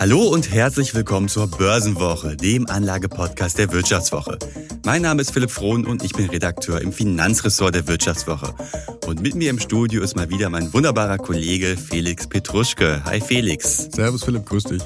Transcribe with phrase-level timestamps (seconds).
[0.00, 4.38] Hallo und herzlich willkommen zur Börsenwoche, dem Anlagepodcast der Wirtschaftswoche.
[4.82, 8.54] Mein Name ist Philipp Frohn und ich bin Redakteur im Finanzressort der Wirtschaftswoche.
[9.06, 13.04] Und mit mir im Studio ist mal wieder mein wunderbarer Kollege Felix Petruschke.
[13.04, 13.90] Hi Felix.
[13.92, 14.82] Servus Philipp, grüß dich.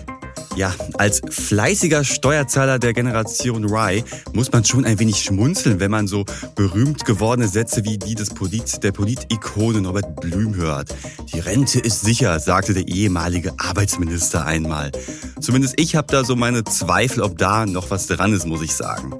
[0.56, 6.06] Ja, als fleißiger Steuerzahler der Generation Y muss man schon ein wenig schmunzeln, wenn man
[6.06, 10.94] so berühmt gewordene Sätze wie die des Polit, der Politikone Norbert Blüm hört.
[11.32, 14.92] Die Rente ist sicher, sagte der ehemalige Arbeitsminister einmal.
[15.40, 18.74] Zumindest ich habe da so meine Zweifel, ob da noch was dran ist, muss ich
[18.74, 19.12] sagen.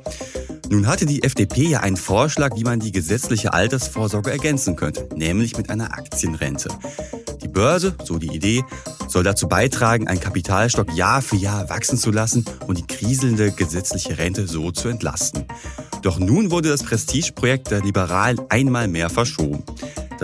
[0.70, 5.56] Nun hatte die FDP ja einen Vorschlag, wie man die gesetzliche Altersvorsorge ergänzen könnte, nämlich
[5.56, 6.68] mit einer Aktienrente.
[7.42, 8.64] Die Börse, so die Idee,
[9.08, 14.16] soll dazu beitragen, einen Kapitalstock Jahr für Jahr wachsen zu lassen und die kriselnde gesetzliche
[14.18, 15.44] Rente so zu entlasten.
[16.02, 19.62] Doch nun wurde das Prestigeprojekt der Liberalen einmal mehr verschoben.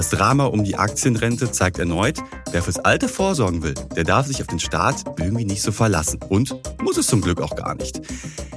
[0.00, 2.20] Das Drama um die Aktienrente zeigt erneut,
[2.52, 6.20] wer fürs Alte vorsorgen will, der darf sich auf den Staat irgendwie nicht so verlassen.
[6.26, 8.00] Und muss es zum Glück auch gar nicht.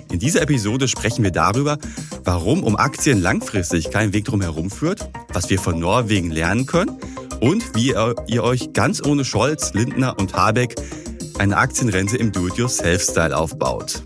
[0.09, 1.79] In dieser Episode sprechen wir darüber,
[2.23, 6.97] warum um Aktien langfristig kein Weg drum herum führt, was wir von Norwegen lernen können
[7.41, 7.93] und wie
[8.27, 10.75] ihr euch ganz ohne Scholz, Lindner und Habeck
[11.39, 14.01] eine Aktienrente im Do-it-yourself-Style aufbaut.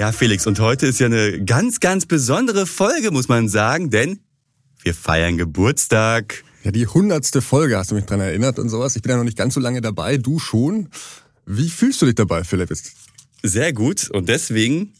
[0.00, 4.18] Ja, Felix, und heute ist ja eine ganz, ganz besondere Folge, muss man sagen, denn
[4.82, 6.42] wir feiern Geburtstag.
[6.64, 8.96] Ja, die hundertste Folge hast du mich dran erinnert und sowas.
[8.96, 10.88] Ich bin ja noch nicht ganz so lange dabei, du schon.
[11.44, 12.72] Wie fühlst du dich dabei, Philipp?
[13.42, 14.08] Sehr gut.
[14.08, 14.94] Und deswegen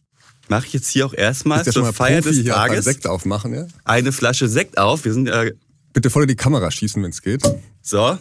[0.48, 3.66] mache ich jetzt hier auch erstmal zur ja Feier Profi des Tages Sekt aufmachen, ja?
[3.84, 5.06] eine Flasche Sekt auf.
[5.06, 5.54] Wir sind äh,
[5.94, 7.42] Bitte voll in die Kamera schießen, wenn es geht.
[7.80, 8.18] So.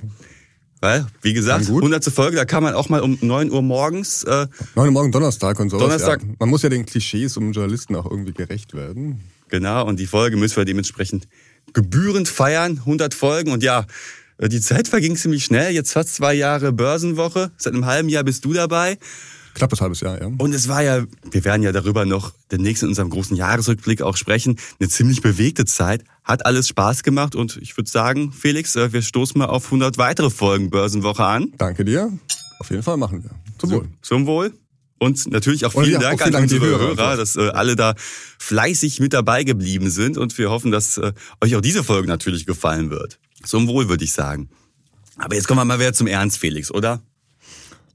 [0.81, 2.05] Weil, wie gesagt, 100.
[2.05, 4.23] Folge, da kann man auch mal um 9 Uhr morgens.
[4.23, 5.83] Äh, 9 Uhr morgen Donnerstag und sowas.
[5.83, 6.21] Donnerstag.
[6.21, 6.27] Ja.
[6.39, 9.19] Man muss ja den Klischees um Journalisten auch irgendwie gerecht werden.
[9.49, 11.27] Genau, und die Folge müssen wir dementsprechend
[11.73, 12.77] gebührend feiern.
[12.80, 13.86] 100 Folgen und ja,
[14.38, 15.73] äh, die Zeit verging ziemlich schnell.
[15.73, 17.52] Jetzt fast zwei Jahre Börsenwoche.
[17.58, 18.98] Seit einem halben Jahr bist du dabei.
[19.55, 20.27] Knappes halbes Jahr, ja.
[20.27, 24.15] Und es war ja, wir werden ja darüber noch demnächst in unserem großen Jahresrückblick auch
[24.15, 26.04] sprechen, eine ziemlich bewegte Zeit.
[26.30, 29.98] Hat alles Spaß gemacht und ich würde sagen, Felix, äh, wir stoßen mal auf 100
[29.98, 31.54] weitere Folgen Börsenwoche an.
[31.58, 32.14] Danke dir.
[32.60, 33.32] Auf jeden Fall machen wir.
[33.58, 33.88] Zum Wohl.
[34.04, 34.54] Zum Wohl.
[35.00, 37.50] Und natürlich auch vielen ja, Dank auch vielen an Dank unsere Hörer, Hörer, dass äh,
[37.50, 40.20] alle da fleißig mit dabei geblieben sind.
[40.20, 43.17] Und wir hoffen, dass äh, euch auch diese Folge natürlich gefallen wird.
[43.44, 44.50] Zum Wohl, würde ich sagen.
[45.17, 47.02] Aber jetzt kommen wir mal wieder zum Ernst, Felix, oder?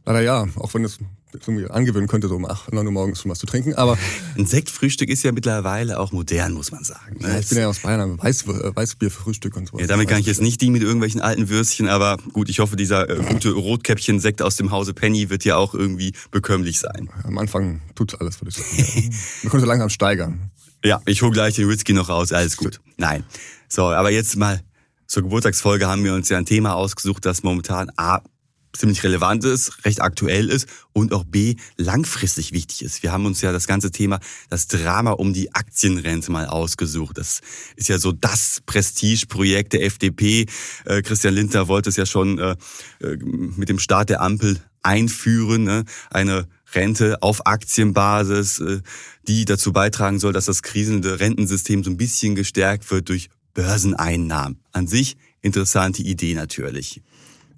[0.06, 0.98] Leider ja, auch wenn es
[1.34, 3.74] irgendwie angewöhnen könnte, so um 8, 9 Uhr morgens schon was zu trinken.
[3.74, 3.98] Aber
[4.38, 7.18] ein Sektfrühstück ist ja mittlerweile auch modern, muss man sagen.
[7.20, 9.78] Ja, ich bin ja aus Bayern, Weiß, Weißbierfrühstück und so.
[9.78, 12.76] Ja, damit kann ich jetzt nicht die mit irgendwelchen alten Würstchen, aber gut, ich hoffe,
[12.76, 17.10] dieser äh, gute Rotkäppchen-Sekt aus dem Hause Penny wird ja auch irgendwie bekömmlich sein.
[17.24, 19.14] Am Anfang tut's alles, würde ich sagen.
[19.42, 20.50] Wir können so langsam steigern.
[20.84, 22.80] Ja, ich hole gleich den Whisky noch raus, alles gut.
[22.96, 23.24] Nein.
[23.68, 24.60] So, aber jetzt mal
[25.06, 28.20] zur Geburtstagsfolge haben wir uns ja ein Thema ausgesucht, das momentan A,
[28.76, 33.02] ziemlich relevant ist, recht aktuell ist und auch B, langfristig wichtig ist.
[33.02, 34.20] Wir haben uns ja das ganze Thema,
[34.50, 37.18] das Drama um die Aktienrente mal ausgesucht.
[37.18, 37.40] Das
[37.76, 40.46] ist ja so das Prestigeprojekt der FDP.
[40.84, 42.56] Äh, Christian Lindner wollte es ja schon äh,
[43.00, 45.84] äh, mit dem Start der Ampel einführen, ne?
[46.10, 48.60] eine Rente auf Aktienbasis,
[49.28, 54.58] die dazu beitragen soll, dass das kriselnde Rentensystem so ein bisschen gestärkt wird durch Börseneinnahmen.
[54.72, 57.00] An sich interessante Idee natürlich.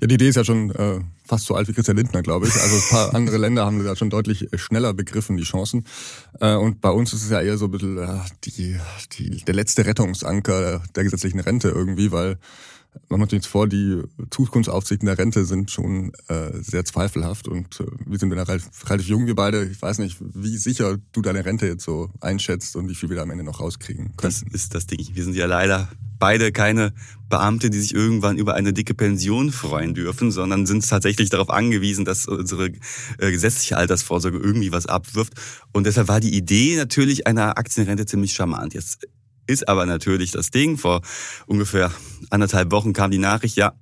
[0.01, 2.55] Ja, die Idee ist ja schon äh, fast so alt wie Christian Lindner, glaube ich.
[2.55, 5.85] Also ein paar andere Länder haben da schon deutlich schneller begriffen, die Chancen.
[6.41, 8.79] Äh, und bei uns ist es ja eher so ein bisschen äh, die,
[9.13, 12.39] die, der letzte Rettungsanker der gesetzlichen Rente irgendwie, weil
[13.09, 17.81] man muss sich jetzt vor, die Zukunftsaussichten der Rente sind schon äh, sehr zweifelhaft und
[17.81, 19.65] äh, wir sind relativ, relativ jung, wir beide.
[19.65, 23.17] Ich weiß nicht, wie sicher du deine Rente jetzt so einschätzt und wie viel wir
[23.17, 24.33] da am Ende noch rauskriegen können.
[24.33, 25.07] Das ist das Ding.
[25.13, 26.93] Wir sind ja leider beide keine
[27.29, 32.05] Beamte, die sich irgendwann über eine dicke Pension freuen dürfen, sondern sind tatsächlich darauf angewiesen,
[32.05, 32.69] dass unsere
[33.19, 35.35] äh, gesetzliche Altersvorsorge irgendwie was abwirft.
[35.73, 38.75] Und deshalb war die Idee natürlich einer Aktienrente ziemlich charmant.
[38.75, 39.07] Jetzt
[39.47, 40.79] ist aber natürlich das Ding.
[40.79, 41.03] Vor
[41.47, 41.93] ungefähr
[42.31, 43.73] anderthalb Wochen kam die Nachricht, ja,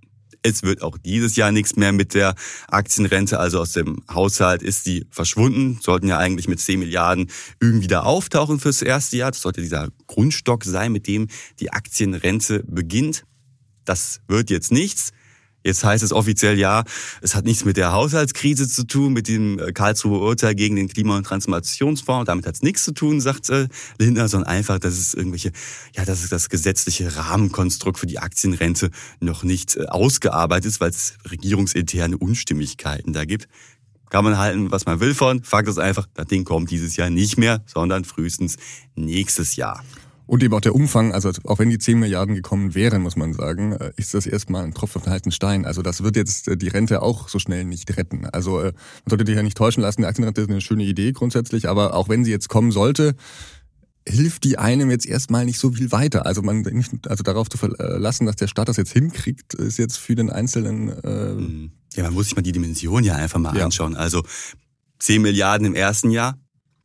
[0.44, 2.34] es wird auch dieses Jahr nichts mehr mit der
[2.68, 3.40] Aktienrente.
[3.40, 5.78] Also aus dem Haushalt ist die verschwunden.
[5.80, 7.30] Sollten ja eigentlich mit 10 Milliarden
[7.60, 9.30] irgendwie da auftauchen fürs erste Jahr.
[9.30, 11.28] Das sollte dieser Grundstock sein, mit dem
[11.60, 13.24] die Aktienrente beginnt.
[13.86, 15.12] Das wird jetzt nichts.
[15.64, 16.84] Jetzt heißt es offiziell ja,
[17.22, 20.88] es hat nichts mit der Haushaltskrise zu tun, mit dem äh, Karlsruher Urteil gegen den
[20.88, 22.26] Klima- und Transformationsfonds.
[22.26, 23.68] Damit hat es nichts zu tun, sagt äh,
[23.98, 25.52] Lindner, sondern einfach, dass es irgendwelche,
[25.96, 28.90] ja, dass es das gesetzliche Rahmenkonstrukt für die Aktienrente
[29.20, 33.48] noch nicht äh, ausgearbeitet ist, weil es regierungsinterne Unstimmigkeiten da gibt.
[34.10, 35.42] Kann man halten, was man will von.
[35.42, 38.58] Fakt ist einfach, das Ding kommt dieses Jahr nicht mehr, sondern frühestens
[38.94, 39.82] nächstes Jahr.
[40.26, 43.34] Und eben auch der Umfang, also auch wenn die 10 Milliarden gekommen wären, muss man
[43.34, 45.66] sagen, äh, ist das erstmal ein Tropfen auf den heißen Stein.
[45.66, 48.26] Also das wird jetzt äh, die Rente auch so schnell nicht retten.
[48.26, 51.12] Also äh, man sollte dich ja nicht täuschen lassen, die Aktienrente ist eine schöne Idee
[51.12, 53.14] grundsätzlich, aber auch wenn sie jetzt kommen sollte,
[54.08, 56.24] hilft die einem jetzt erstmal nicht so viel weiter.
[56.24, 59.98] Also man nicht, also darauf zu verlassen, dass der Staat das jetzt hinkriegt, ist jetzt
[59.98, 60.88] für den Einzelnen.
[61.02, 61.72] Äh mhm.
[61.94, 63.64] ja, man muss sich mal die Dimension ja einfach mal ja.
[63.64, 63.94] anschauen.
[63.94, 64.22] Also
[65.00, 66.38] 10 Milliarden im ersten Jahr.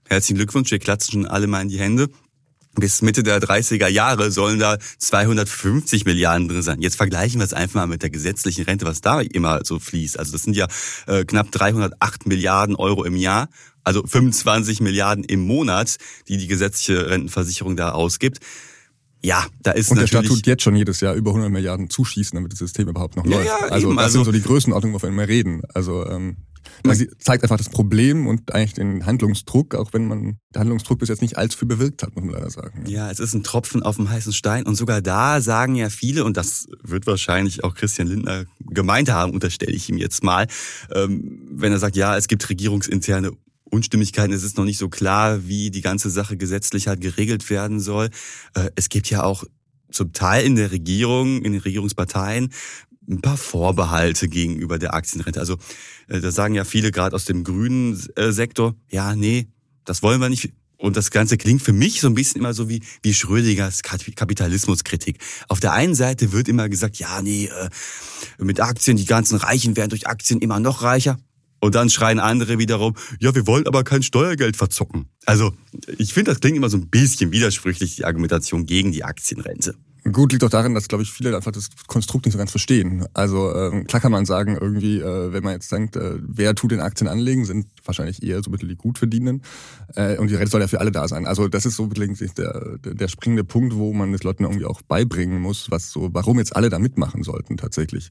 [0.08, 2.10] Herzlichen Glückwunsch, wir klatschen schon alle mal in die Hände
[2.76, 6.82] bis Mitte der 30er Jahre sollen da 250 Milliarden drin sein.
[6.82, 10.18] Jetzt vergleichen wir es einfach mal mit der gesetzlichen Rente, was da immer so fließt.
[10.20, 10.68] Also das sind ja
[11.08, 13.50] äh, knapp 308 Milliarden Euro im Jahr,
[13.84, 18.40] also 25 Milliarden im Monat, die die gesetzliche Rentenversicherung da ausgibt.
[19.22, 22.36] Ja, da ist Und der Staat tut jetzt schon jedes Jahr über 100 Milliarden zuschießen,
[22.38, 23.48] damit das System überhaupt noch ja, läuft.
[23.48, 25.62] Ja, also eben, das also, sind so die Größenordnungen, wovon wir reden.
[25.74, 26.38] Also ähm,
[26.84, 31.10] das zeigt einfach das Problem und eigentlich den Handlungsdruck, auch wenn man der Handlungsdruck bis
[31.10, 32.84] jetzt nicht allzu viel bewirkt hat, muss man leider sagen.
[32.88, 36.24] Ja, es ist ein Tropfen auf dem heißen Stein und sogar da sagen ja viele,
[36.24, 40.48] und das wird wahrscheinlich auch Christian Lindner gemeint haben, unterstelle ich ihm jetzt mal,
[40.94, 43.32] ähm, wenn er sagt, ja, es gibt regierungsinterne
[43.72, 44.34] Unstimmigkeiten.
[44.34, 48.10] Es ist noch nicht so klar, wie die ganze Sache gesetzlich halt geregelt werden soll.
[48.56, 49.44] Äh, es gibt ja auch
[49.92, 52.52] zum Teil in der Regierung, in den Regierungsparteien
[53.10, 55.40] ein paar Vorbehalte gegenüber der Aktienrente.
[55.40, 55.58] Also
[56.08, 59.48] äh, da sagen ja viele gerade aus dem grünen äh, Sektor, ja, nee,
[59.86, 60.54] das wollen wir nicht.
[60.78, 65.18] Und das Ganze klingt für mich so ein bisschen immer so wie, wie Schrödingers Kapitalismuskritik.
[65.50, 67.70] Auf der einen Seite wird immer gesagt, ja, nee, äh,
[68.38, 71.18] mit Aktien, die ganzen Reichen werden durch Aktien immer noch reicher.
[71.60, 75.10] Und dann schreien andere wiederum, ja, wir wollen aber kein Steuergeld verzocken.
[75.26, 75.52] Also
[75.98, 79.76] ich finde, das klingt immer so ein bisschen widersprüchlich, die Argumentation gegen die Aktienrente.
[80.12, 83.06] Gut liegt doch darin, dass, glaube ich, viele einfach das Konstrukt nicht so ganz verstehen.
[83.14, 86.72] Also äh, klar kann man sagen, irgendwie, äh, wenn man jetzt denkt, äh, wer tut
[86.72, 89.44] den Aktien anlegen, sind wahrscheinlich eher so mittel die Gutverdienenden.
[89.96, 91.26] Äh, und die Rente soll ja für alle da sein.
[91.26, 94.82] Also das ist so der, der, der springende Punkt, wo man das Leuten irgendwie auch
[94.82, 98.10] beibringen muss, was so, warum jetzt alle da mitmachen sollten tatsächlich.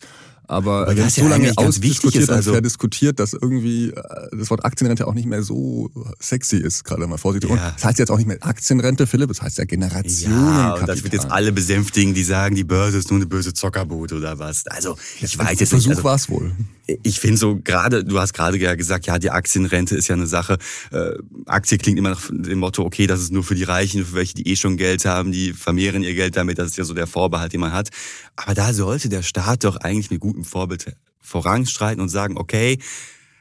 [0.49, 3.95] Aber, wir haben so lange ausdiskutiert und also diskutiert, dass irgendwie äh,
[4.33, 5.91] das Wort Aktienrente auch nicht mehr so
[6.21, 7.50] sexy ist, gerade mal vorsichtig.
[7.50, 7.56] Ja.
[7.56, 10.35] Und das heißt jetzt auch nicht mehr Aktienrente, Philipp, das heißt ja Generationen.
[10.35, 13.53] Ja, und das wird jetzt alle besänftigen, die sagen, die Börse ist nur eine böse
[13.53, 14.67] Zockerboot oder was.
[14.69, 15.99] Also ich ja, weiß jetzt Versuch nicht.
[15.99, 16.53] Also, war es wohl.
[17.03, 20.27] Ich finde so gerade, du hast gerade ja gesagt, ja, die Aktienrente ist ja eine
[20.27, 20.56] Sache.
[20.91, 21.11] Äh,
[21.44, 24.35] Aktie klingt immer nach dem Motto, okay, das ist nur für die Reichen, für welche,
[24.35, 26.59] die eh schon Geld haben, die vermehren ihr Geld damit.
[26.59, 27.91] Das ist ja so der Vorbehalt, den man hat.
[28.37, 32.79] Aber da sollte der Staat doch eigentlich mit gutem Vorbild voranstreiten und sagen, okay,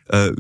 [0.07, 0.31] äh,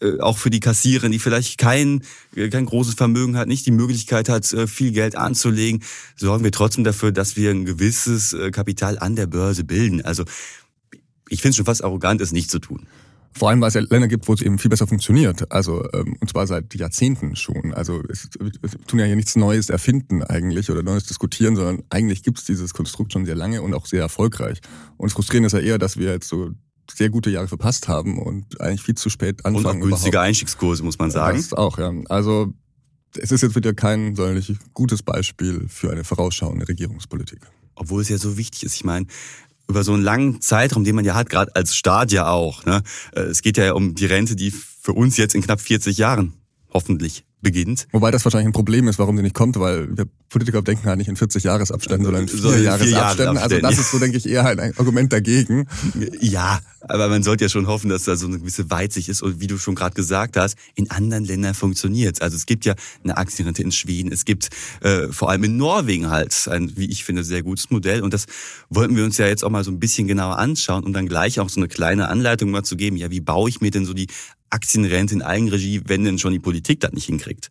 [0.00, 2.02] äh, auch für die Kassiererin, die vielleicht kein,
[2.34, 5.82] kein großes Vermögen hat, nicht die Möglichkeit hat, äh, viel Geld anzulegen,
[6.16, 10.02] sorgen wir trotzdem dafür, dass wir ein gewisses äh, Kapital an der Börse bilden.
[10.02, 10.24] Also
[11.28, 12.86] ich finde es schon fast arrogant, es nicht zu tun.
[13.32, 15.50] Vor allem, weil es ja Länder gibt, wo es eben viel besser funktioniert.
[15.52, 17.72] Also ähm, und zwar seit Jahrzehnten schon.
[17.74, 18.28] Also es,
[18.62, 22.44] es tun ja hier nichts Neues erfinden eigentlich oder Neues diskutieren, sondern eigentlich gibt es
[22.44, 24.60] dieses Konstrukt schon sehr lange und auch sehr erfolgreich.
[24.96, 26.50] Und frustrierend ist ja eher, dass wir jetzt so
[26.90, 29.66] sehr gute Jahre verpasst haben und eigentlich viel zu spät anfangen.
[29.66, 30.28] Und auch günstige überhaupt.
[30.28, 31.36] Einstiegskurse, muss man sagen.
[31.36, 31.92] Das auch, ja.
[32.08, 32.54] Also
[33.16, 37.40] es ist jetzt wieder kein sonderlich gutes Beispiel für eine vorausschauende Regierungspolitik.
[37.74, 38.74] Obwohl es ja so wichtig ist.
[38.74, 39.06] Ich meine,
[39.68, 42.64] über so einen langen Zeitraum, den man ja hat, gerade als Staat ja auch.
[42.64, 42.82] Ne?
[43.14, 46.34] Äh, es geht ja um die Rente, die für uns jetzt in knapp 40 Jahren
[46.72, 47.86] hoffentlich beginnt.
[47.92, 50.98] Wobei das wahrscheinlich ein Problem ist, warum sie nicht kommt, weil wir Politiker denken halt
[50.98, 53.38] nicht in 40 Jahresabständen, sondern in vier, Jahresabständen.
[53.38, 55.66] Also das ist so, denke ich, eher halt ein Argument dagegen.
[56.20, 59.40] Ja, aber man sollte ja schon hoffen, dass da so eine gewisse Weitsicht ist und
[59.40, 63.16] wie du schon gerade gesagt hast, in anderen Ländern funktioniert Also es gibt ja eine
[63.16, 67.24] Aktienrente in Schweden, es gibt äh, vor allem in Norwegen halt ein, wie ich finde,
[67.24, 68.26] sehr gutes Modell und das
[68.68, 71.40] wollten wir uns ja jetzt auch mal so ein bisschen genauer anschauen, um dann gleich
[71.40, 73.94] auch so eine kleine Anleitung mal zu geben, ja, wie baue ich mir denn so
[73.94, 74.08] die
[74.50, 77.50] Aktienrente in Eigenregie, wenn denn schon die Politik das nicht hinkriegt.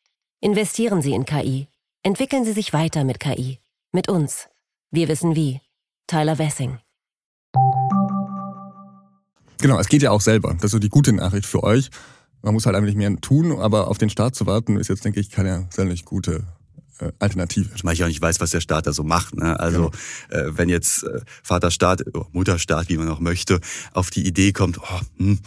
[0.43, 1.67] Investieren Sie in KI.
[2.01, 3.59] Entwickeln Sie sich weiter mit KI.
[3.91, 4.47] Mit uns.
[4.89, 5.61] Wir wissen wie.
[6.07, 6.79] Tyler Wessing.
[9.59, 10.55] Genau, es geht ja auch selber.
[10.55, 11.91] Das ist so die gute Nachricht für euch.
[12.41, 15.05] Man muss halt einfach nicht mehr tun, aber auf den Start zu warten, ist jetzt,
[15.05, 16.43] denke ich, keine sonderlich gute
[16.97, 17.75] äh, Alternative.
[17.75, 19.35] Zumal ich auch nicht weiß, was der Staat da so macht.
[19.35, 19.59] Ne?
[19.59, 19.91] Also
[20.31, 20.47] genau.
[20.47, 23.59] äh, wenn jetzt äh, Vaterstaat, oh, Mutterstaat, wie man auch möchte,
[23.93, 25.39] auf die Idee kommt, oh, hm,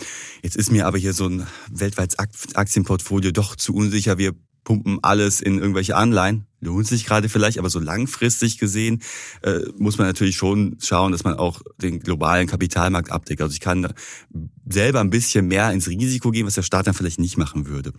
[0.43, 2.17] jetzt ist mir aber hier so ein weltweites
[2.55, 6.47] Aktienportfolio doch zu unsicher, wir pumpen alles in irgendwelche Anleihen.
[6.61, 9.03] Lohnt sich gerade vielleicht, aber so langfristig gesehen
[9.43, 13.43] äh, muss man natürlich schon schauen, dass man auch den globalen Kapitalmarkt abdeckt.
[13.43, 13.93] Also ich kann
[14.67, 17.93] selber ein bisschen mehr ins Risiko gehen, was der Staat dann vielleicht nicht machen würde.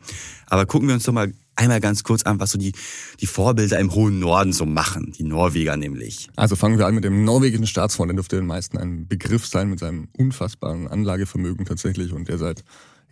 [0.48, 2.74] Aber gucken wir uns doch mal einmal ganz kurz an, was so die,
[3.20, 6.30] die Vorbilder im hohen Norden so machen, die Norweger nämlich.
[6.36, 9.70] Also fangen wir an mit dem norwegischen Staatsfonds, der dürfte den meisten ein Begriff sein
[9.70, 12.64] mit seinem unfassbaren Anlagevermögen tatsächlich und der seit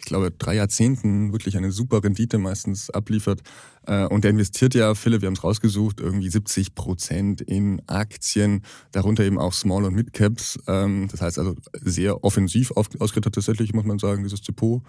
[0.03, 3.41] ich glaube, drei Jahrzehnten wirklich eine super Rendite meistens abliefert.
[3.87, 8.63] Äh, und der investiert ja, Philipp, wir haben es rausgesucht, irgendwie 70 Prozent in Aktien,
[8.91, 10.59] darunter eben auch Small- und Mid-Caps.
[10.67, 14.81] Ähm, das heißt also sehr offensiv ausgerichtet tatsächlich, muss man sagen, dieses Depot.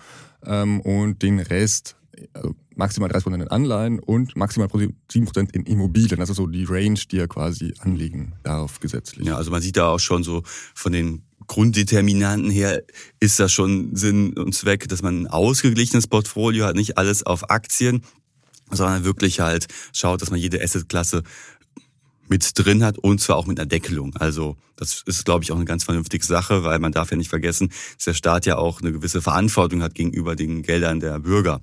[0.45, 1.97] Ähm, und den Rest
[2.33, 6.19] also maximal 30 Prozent in Anleihen und maximal 7 Prozent in Immobilien.
[6.19, 9.27] Das ist so die Range, die er quasi anlegen darf gesetzlich.
[9.27, 10.43] Ja, also man sieht da auch schon so
[10.75, 12.83] von den Grunddeterminanten her
[13.21, 17.51] ist das schon Sinn und Zweck, dass man ein ausgeglichenes Portfolio hat, nicht alles auf
[17.51, 18.03] Aktien,
[18.71, 21.23] sondern wirklich halt schaut, dass man jede Assetklasse
[22.29, 24.17] mit drin hat und zwar auch mit einer Deckelung.
[24.17, 27.29] Also das ist, glaube ich, auch eine ganz vernünftige Sache, weil man darf ja nicht
[27.29, 31.61] vergessen, dass der Staat ja auch eine gewisse Verantwortung hat gegenüber den Geldern der Bürger.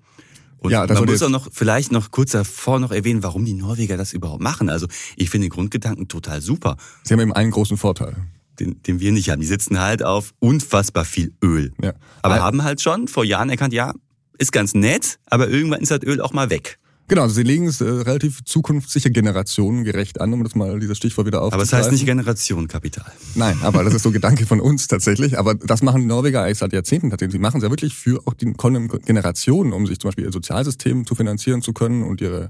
[0.60, 3.98] Und ja, man muss auch noch vielleicht noch kurz davor noch erwähnen, warum die Norweger
[3.98, 4.70] das überhaupt machen.
[4.70, 6.78] Also ich finde den Grundgedanken total super.
[7.04, 8.16] Sie haben eben einen großen Vorteil
[8.62, 9.42] den, den wir nicht haben.
[9.42, 11.74] Die sitzen halt auf unfassbar viel Öl.
[11.82, 11.94] Ja.
[12.22, 13.94] Aber also, haben halt schon vor Jahren erkannt, ja,
[14.38, 16.78] ist ganz nett, aber irgendwann ist das Öl auch mal weg.
[17.08, 21.28] Genau, also sie legen es äh, relativ zukunftssicher generationengerecht an, um das mal dieses Stichwort
[21.28, 21.74] wieder aufzugreifen.
[21.74, 23.12] Aber es heißt nicht Generationenkapital.
[23.36, 25.38] Nein, aber das ist so Gedanke von uns tatsächlich.
[25.38, 27.34] Aber das machen die Norweger eigentlich seit Jahrzehnten tatsächlich.
[27.34, 30.32] Sie machen es ja wirklich für auch die kommenden Generationen, um sich zum Beispiel ihr
[30.32, 32.50] Sozialsystem zu finanzieren zu können und ihre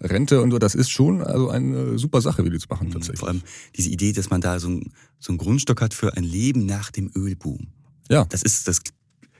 [0.00, 2.92] Rente und so, das ist schon also eine super Sache, wie die zu machen mhm,
[2.92, 3.20] tatsächlich.
[3.20, 3.42] Vor allem
[3.76, 6.90] diese Idee, dass man da so, ein, so einen Grundstock hat für ein Leben nach
[6.90, 7.68] dem Ölboom.
[8.08, 8.24] Ja.
[8.24, 8.80] Das ist, das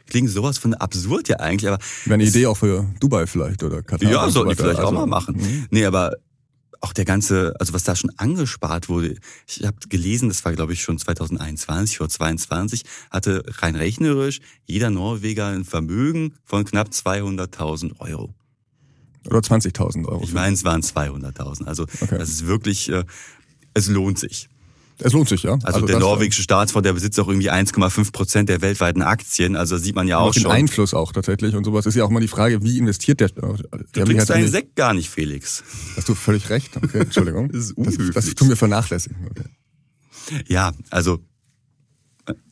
[0.06, 1.82] klingt sowas von absurd ja eigentlich, aber.
[2.04, 4.10] Wäre eine Idee auch für Dubai vielleicht oder Katar.
[4.10, 5.36] Ja, sollten die vielleicht also, auch mal machen.
[5.36, 5.66] Mh.
[5.70, 6.12] Nee, aber
[6.80, 10.72] auch der ganze, also was da schon angespart wurde, ich habe gelesen, das war glaube
[10.72, 18.00] ich schon 2021 oder 2022, hatte rein rechnerisch jeder Norweger ein Vermögen von knapp 200.000
[18.00, 18.34] Euro.
[19.26, 20.22] Oder 20.000 Euro?
[20.22, 21.64] Ich meine, es waren 200.000.
[21.64, 22.18] Also okay.
[22.18, 23.04] das ist wirklich, äh,
[23.74, 24.48] es lohnt sich.
[25.02, 25.52] Es lohnt sich, ja.
[25.52, 29.56] Also, also der norwegische Staatsfonds, der besitzt auch irgendwie 1,5 Prozent der weltweiten Aktien.
[29.56, 30.50] Also sieht man ja auch schon.
[30.50, 33.28] Einfluss auch tatsächlich und sowas ist ja auch immer die Frage, wie investiert der?
[33.28, 33.56] Du
[33.92, 35.64] trinkst halt deinen Sekt gar nicht, Felix.
[35.96, 36.76] Hast du völlig recht.
[36.76, 37.48] Okay, Entschuldigung.
[37.52, 39.16] das, ist das, das tun wir vernachlässigen.
[39.30, 39.44] Okay.
[40.48, 41.18] Ja, also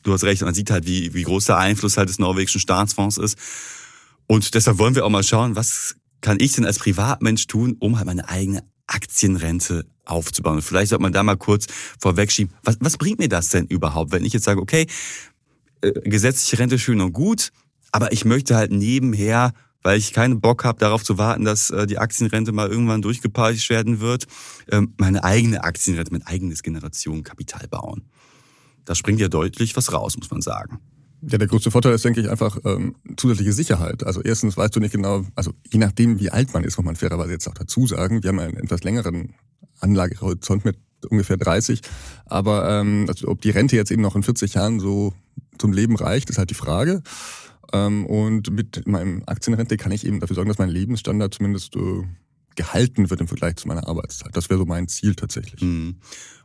[0.03, 0.43] du hast recht.
[0.43, 3.37] Man sieht halt, wie, wie groß der Einfluss halt des norwegischen Staatsfonds ist.
[4.27, 7.97] Und deshalb wollen wir auch mal schauen, was kann ich denn als Privatmensch tun, um
[7.97, 10.63] halt meine eigene Aktienrente aufzubauen?
[10.63, 11.67] Vielleicht sollte man da mal kurz
[12.01, 14.87] vorwegschieben, was, was bringt mir das denn überhaupt, wenn ich jetzt sage, okay,
[15.81, 17.51] äh, gesetzliche Rente schön und gut,
[17.93, 21.87] aber ich möchte halt nebenher, weil ich keinen Bock habe, darauf zu warten, dass äh,
[21.87, 24.27] die Aktienrente mal irgendwann durchgepeitscht werden wird,
[24.67, 28.09] äh, meine eigene Aktienrente, mein eigenes Generationenkapital bauen.
[28.85, 30.81] Da springt ja deutlich was raus, muss man sagen.
[31.23, 34.05] Ja, der größte Vorteil ist, denke ich, einfach ähm, zusätzliche Sicherheit.
[34.05, 36.97] Also erstens weißt du nicht genau, also je nachdem, wie alt man ist, muss man
[36.97, 38.23] fairerweise jetzt auch dazu sagen.
[38.23, 39.35] Wir haben einen etwas längeren
[39.81, 40.77] Anlagehorizont mit
[41.09, 41.81] ungefähr 30.
[42.27, 45.13] Aber ähm, also ob die Rente jetzt eben noch in 40 Jahren so
[45.59, 47.03] zum Leben reicht, ist halt die Frage.
[47.73, 52.03] Ähm, und mit meinem Aktienrente kann ich eben dafür sorgen, dass mein Lebensstandard zumindest äh,
[52.57, 54.37] gehalten wird im Vergleich zu meiner Arbeitszeit.
[54.37, 55.61] Das wäre so mein Ziel tatsächlich.
[55.63, 55.97] Mhm.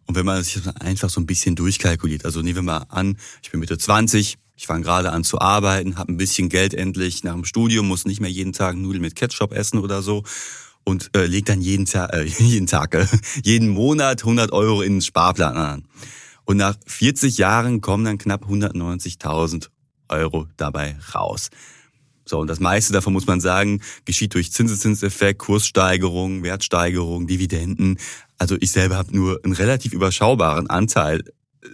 [0.06, 3.52] Und wenn man sich einfach so ein bisschen durchkalkuliert, also nehmen wir mal an, ich
[3.52, 7.34] bin Mitte 20, ich fange gerade an zu arbeiten, habe ein bisschen Geld endlich nach
[7.34, 10.24] dem Studium, muss nicht mehr jeden Tag Nudeln mit Ketchup essen oder so
[10.84, 13.08] und äh, lege dann jeden Tag, äh, jeden Tag, äh,
[13.44, 15.84] jeden Monat 100 Euro in den Sparplan an.
[16.46, 19.70] Und nach 40 Jahren kommen dann knapp 190.000
[20.10, 21.50] Euro dabei raus.
[22.26, 27.98] So, und das meiste davon muss man sagen, geschieht durch Zinseszinseffekt, Kurssteigerung, Wertsteigerung, Dividenden.
[28.38, 31.24] Also ich selber habe nur einen relativ überschaubaren Anteil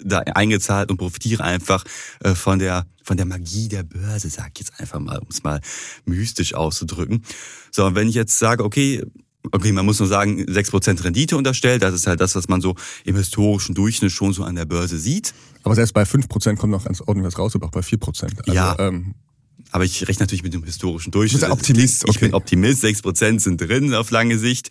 [0.04, 1.84] da eingezahlt und profitiere einfach
[2.22, 5.42] äh, von der von der Magie der Börse, sag ich jetzt einfach mal, um es
[5.42, 5.62] mal
[6.06, 7.24] mystisch auszudrücken.
[7.72, 9.04] So, und wenn ich jetzt sage, okay,
[9.52, 12.76] okay, man muss nur sagen, 6% Rendite unterstellt, das ist halt das, was man so
[13.06, 15.34] im historischen Durchschnitt schon so an der Börse sieht.
[15.64, 18.24] Aber selbst bei 5% kommt noch ganz ordentlich was raus, aber auch bei 4%.
[18.24, 18.78] Also, ja.
[18.80, 19.16] Ähm,
[19.72, 21.44] aber ich rechne natürlich mit dem historischen Durchschnitt.
[21.44, 22.04] Du bist Optimist.
[22.04, 22.12] Okay.
[22.12, 24.70] Ich bin Optimist, 6% sind drin auf lange Sicht.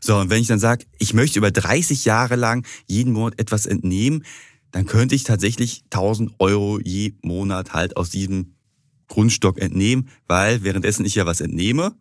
[0.00, 3.66] So, und wenn ich dann sage, ich möchte über 30 Jahre lang jeden Monat etwas
[3.66, 4.24] entnehmen,
[4.72, 8.54] dann könnte ich tatsächlich 1000 Euro je Monat halt aus diesem
[9.08, 11.92] Grundstock entnehmen, weil währenddessen ich ja was entnehme,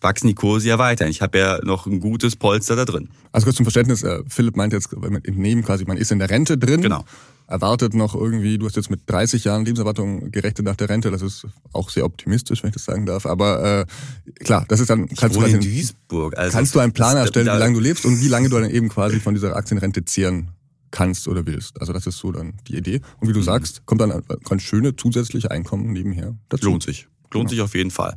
[0.00, 1.06] wachsen die Kurse ja weiter.
[1.08, 3.08] Ich habe ja noch ein gutes Polster da drin.
[3.32, 6.18] Also kurz zum Verständnis, äh, Philipp meint jetzt, wenn man entnehmen quasi, man ist in
[6.18, 6.82] der Rente drin.
[6.82, 7.04] Genau.
[7.46, 11.20] erwartet noch irgendwie, du hast jetzt mit 30 Jahren Lebenserwartung gerechnet nach der Rente, das
[11.20, 13.26] ist auch sehr optimistisch, wenn ich das sagen darf.
[13.26, 16.38] Aber äh, klar, das ist dann kannst ich du in Duisburg.
[16.38, 18.58] Also kannst du einen Plan erstellen, da- wie lange du lebst und wie lange du
[18.58, 20.48] dann eben quasi von dieser Aktienrente zehren
[20.94, 21.80] kannst oder willst.
[21.80, 23.00] Also das ist so dann die Idee.
[23.20, 23.38] Und wie Mhm.
[23.38, 26.66] du sagst, kommt dann ein ganz schöne zusätzliche Einkommen nebenher dazu.
[26.66, 27.08] Lohnt sich.
[27.32, 28.16] Lohnt sich auf jeden Fall.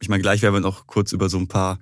[0.00, 1.78] Ich meine, gleich werden wir noch kurz über so ein paar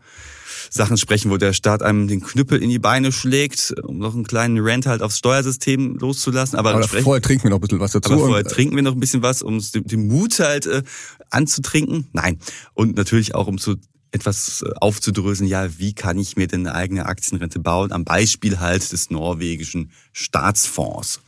[0.71, 4.25] Sachen sprechen, wo der Staat einem den Knüppel in die Beine schlägt, um noch einen
[4.25, 6.59] kleinen Rant halt aufs Steuersystem loszulassen.
[6.59, 8.13] Aber, Aber vorher trinken wir noch ein bisschen was dazu.
[8.13, 10.83] aber vorher äh, trinken wir noch ein bisschen was, um den Mut halt äh,
[11.31, 12.09] anzutrinken.
[12.13, 12.39] Nein.
[12.75, 13.77] Und natürlich auch, um zu
[14.13, 17.93] etwas äh, aufzudröseln, ja, wie kann ich mir denn eine eigene Aktienrente bauen?
[17.93, 21.21] Am Beispiel halt des norwegischen Staatsfonds.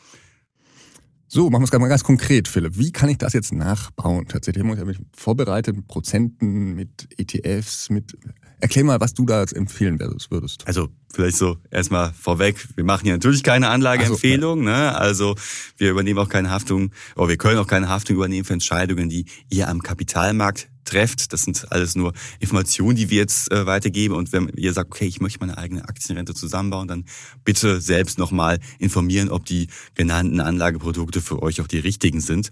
[1.26, 2.78] So, machen wir es mal ganz konkret, Philipp.
[2.78, 4.28] Wie kann ich das jetzt nachbauen?
[4.28, 8.16] Tatsächlich haben wir uns ja mit Prozenten, mit ETFs, mit.
[8.64, 10.66] Erklär mal, was du da jetzt empfehlen würdest.
[10.66, 14.96] Also vielleicht so erstmal vorweg, wir machen hier natürlich keine Anlageempfehlung, ne?
[14.96, 15.34] Also
[15.76, 19.26] wir übernehmen auch keine Haftung, oder wir können auch keine Haftung übernehmen für Entscheidungen, die
[19.50, 21.34] ihr am Kapitalmarkt trefft.
[21.34, 24.14] Das sind alles nur Informationen, die wir jetzt äh, weitergeben.
[24.14, 27.04] Und wenn ihr sagt, okay, ich möchte meine eigene Aktienrente zusammenbauen, dann
[27.44, 32.50] bitte selbst nochmal informieren, ob die genannten Anlageprodukte für euch auch die richtigen sind.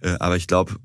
[0.00, 0.76] Äh, aber ich glaube,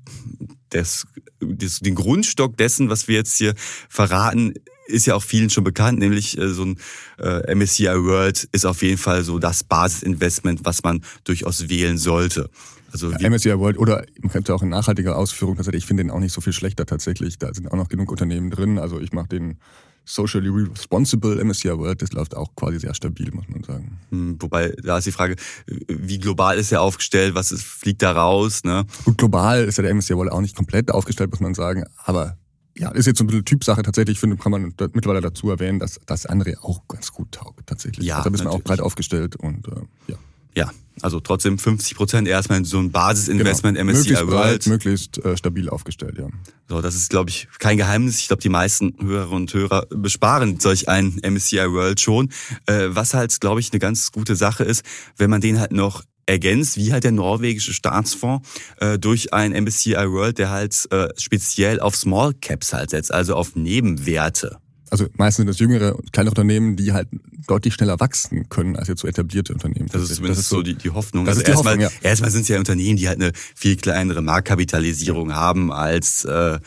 [0.70, 1.06] das,
[1.40, 3.54] das, den Grundstock dessen, was wir jetzt hier
[3.88, 4.54] verraten,
[4.86, 6.78] ist ja auch vielen schon bekannt, nämlich äh, so ein
[7.18, 12.50] äh, MSCI World ist auf jeden Fall so das Basisinvestment, was man durchaus wählen sollte.
[12.92, 16.10] Also wie, MSCI World oder man könnte auch in nachhaltiger Ausführung tatsächlich, ich finde den
[16.10, 17.38] auch nicht so viel schlechter tatsächlich.
[17.38, 18.78] Da sind auch noch genug Unternehmen drin.
[18.78, 19.58] Also ich mache den
[20.06, 23.98] Socially Responsible MSCI World, das läuft auch quasi sehr stabil, muss man sagen.
[24.10, 25.36] hm, wobei da ist die Frage,
[25.66, 28.86] wie global ist er aufgestellt, was ist, fliegt da raus, ne?
[29.04, 31.84] Gut, global ist ja der MSCI World auch nicht komplett aufgestellt, muss man sagen.
[32.04, 32.38] Aber
[32.78, 34.16] ja, ist jetzt so ein bisschen Typsache tatsächlich.
[34.16, 38.06] Ich finde, kann man mittlerweile dazu erwähnen, dass das andere auch ganz gut taugt tatsächlich.
[38.06, 40.16] Ja, also da bist man auch breit aufgestellt und äh, ja.
[40.56, 40.70] Ja,
[41.02, 43.92] also trotzdem 50 Prozent erstmal in so ein Basisinvestment Genau.
[43.92, 44.30] MSCI möglichst World.
[44.30, 46.28] breit, möglichst äh, stabil aufgestellt, ja.
[46.68, 48.18] So, das ist, glaube ich, kein Geheimnis.
[48.18, 52.30] Ich glaube, die meisten Hörerinnen und Hörer besparen solch ein MSCI World schon.
[52.66, 54.82] Äh, was halt, glaube ich, eine ganz gute Sache ist,
[55.18, 58.48] wenn man den halt noch ergänzt, wie halt der norwegische Staatsfonds,
[58.80, 63.36] äh, durch ein MSCI World, der halt äh, speziell auf Small Caps halt setzt, also
[63.36, 64.56] auf Nebenwerte.
[64.90, 67.08] Also meistens sind das jüngere, kleine Unternehmen, die halt
[67.46, 69.88] deutlich schneller wachsen können als jetzt so etablierte Unternehmen.
[69.92, 71.24] Das ist zumindest so die, die Hoffnung.
[71.24, 73.76] Das also ist die erstmal, Hoffnung, erstmal sind es ja Unternehmen, die halt eine viel
[73.76, 76.58] kleinere Marktkapitalisierung haben als, äh,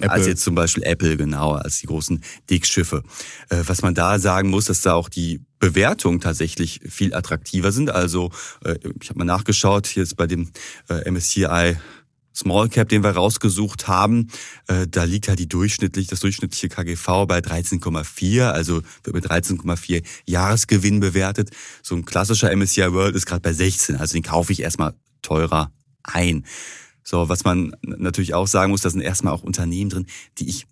[0.00, 3.02] als jetzt zum Beispiel Apple, genau, als die großen Dickschiffe.
[3.48, 7.90] Äh, was man da sagen muss, dass da auch die Bewertungen tatsächlich viel attraktiver sind.
[7.90, 8.30] Also
[8.64, 10.50] äh, ich habe mal nachgeschaut, jetzt bei dem
[10.88, 11.76] äh, MSCI
[12.38, 14.28] Small Cap, den wir rausgesucht haben,
[14.68, 20.04] äh, da liegt halt die durchschnittlich, das durchschnittliche KGV bei 13,4, also wird mit 13,4
[20.24, 21.50] Jahresgewinn bewertet.
[21.82, 25.72] So ein klassischer MSCI World ist gerade bei 16, also den kaufe ich erstmal teurer
[26.04, 26.46] ein.
[27.02, 30.06] So, was man natürlich auch sagen muss, da sind erstmal auch Unternehmen drin,
[30.38, 30.66] die ich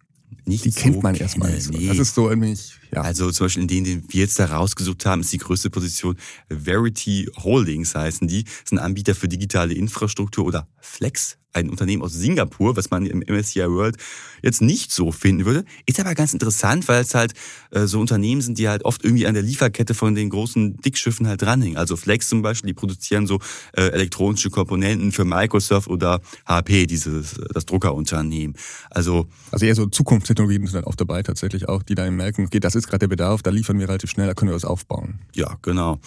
[0.45, 1.71] nicht Die so kennt man erstmal nicht.
[1.71, 1.89] Nee.
[1.89, 2.57] Das ist so irgendwie,
[2.93, 3.03] ja.
[3.03, 6.17] Also zum Beispiel in denen, den wir jetzt da rausgesucht haben, ist die größte Position
[6.49, 8.45] Verity Holdings heißen die.
[8.45, 13.07] Das ist ein Anbieter für digitale Infrastruktur oder Flex, ein Unternehmen aus Singapur, was man
[13.07, 13.97] im MSCI World
[14.43, 15.65] jetzt nicht so finden würde.
[15.87, 17.33] Ist aber ganz interessant, weil es halt
[17.71, 21.27] äh, so Unternehmen sind, die halt oft irgendwie an der Lieferkette von den großen Dickschiffen
[21.27, 21.77] halt dranhängen.
[21.77, 23.41] Also Flex zum Beispiel, die produzieren so
[23.73, 28.57] äh, elektronische Komponenten für Microsoft oder HP, dieses das Druckerunternehmen.
[28.91, 32.61] Also Also eher so Zukunftstechnologien sind dann oft dabei tatsächlich auch, die dann merken, okay,
[32.61, 35.21] das ist gerade der Bedarf, da liefern wir relativ schnell, da können wir was aufbauen.
[35.35, 35.99] Ja, genau.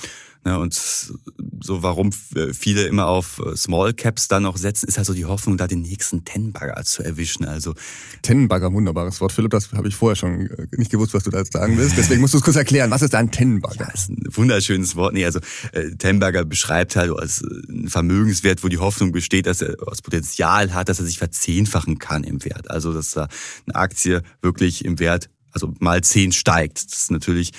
[0.45, 4.95] Ne, und so warum f- viele immer auf äh, Small Caps dann noch setzen, ist
[4.95, 7.43] halt so die Hoffnung, da den nächsten Ten-Bagger zu erwischen.
[7.43, 7.73] Also
[8.21, 9.33] Tennenbagger, wunderbares Wort.
[9.33, 11.97] Philipp, das habe ich vorher schon äh, nicht gewusst, was du da jetzt sagen willst.
[11.97, 12.89] Deswegen musst du es kurz erklären.
[12.89, 13.89] Was ist ein Tennenbagger?
[13.91, 15.13] das ist ein wunderschönes Wort.
[15.13, 15.39] Nee, also
[15.73, 20.01] äh, Ten-Bagger beschreibt halt als äh, ein Vermögenswert, wo die Hoffnung besteht, dass er das
[20.01, 22.71] Potenzial hat, dass er sich verzehnfachen kann im Wert.
[22.71, 23.27] Also dass da
[23.67, 26.91] eine Aktie wirklich im Wert, also mal zehn steigt.
[26.91, 27.51] Das ist natürlich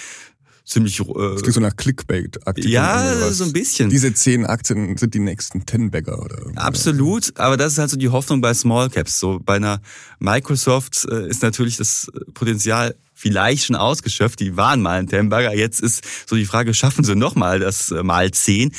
[0.71, 1.01] ziemlich...
[1.01, 2.71] Äh, Das klingt so nach Clickbait-Aktien.
[2.71, 3.91] Ja, so ein bisschen.
[3.91, 6.65] Diese zehn Aktien sind die nächsten Ten-Bagger oder irgendwas.
[6.65, 9.19] Absolut, aber das ist halt so die Hoffnung bei Small Caps.
[9.19, 9.81] So bei einer
[10.19, 14.41] Microsoft äh, ist natürlich das Potenzial vielleicht schon ausgeschöpft.
[14.41, 15.55] Die waren mal ein Temburger.
[15.55, 18.73] Jetzt ist so die Frage, schaffen sie nochmal das äh, mal 10?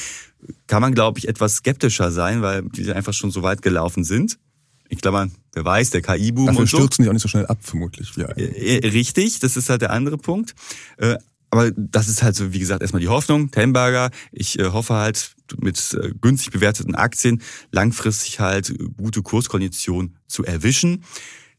[0.66, 4.40] Kann man, glaube ich, etwas skeptischer sein, weil die einfach schon so weit gelaufen sind.
[4.90, 6.78] Ich glaube, wer weiß, der KI-Boom und so.
[6.78, 8.18] stürzen die auch nicht so schnell ab, vermutlich.
[8.18, 8.36] Wie ein.
[8.36, 10.54] Äh, Richtig, das ist halt der andere Punkt.
[11.52, 13.52] Aber das ist halt so, wie gesagt, erstmal die Hoffnung.
[13.52, 20.46] Tenberger, ich äh, hoffe halt mit äh, günstig bewerteten Aktien langfristig halt gute Kurskonditionen zu
[20.46, 21.04] erwischen.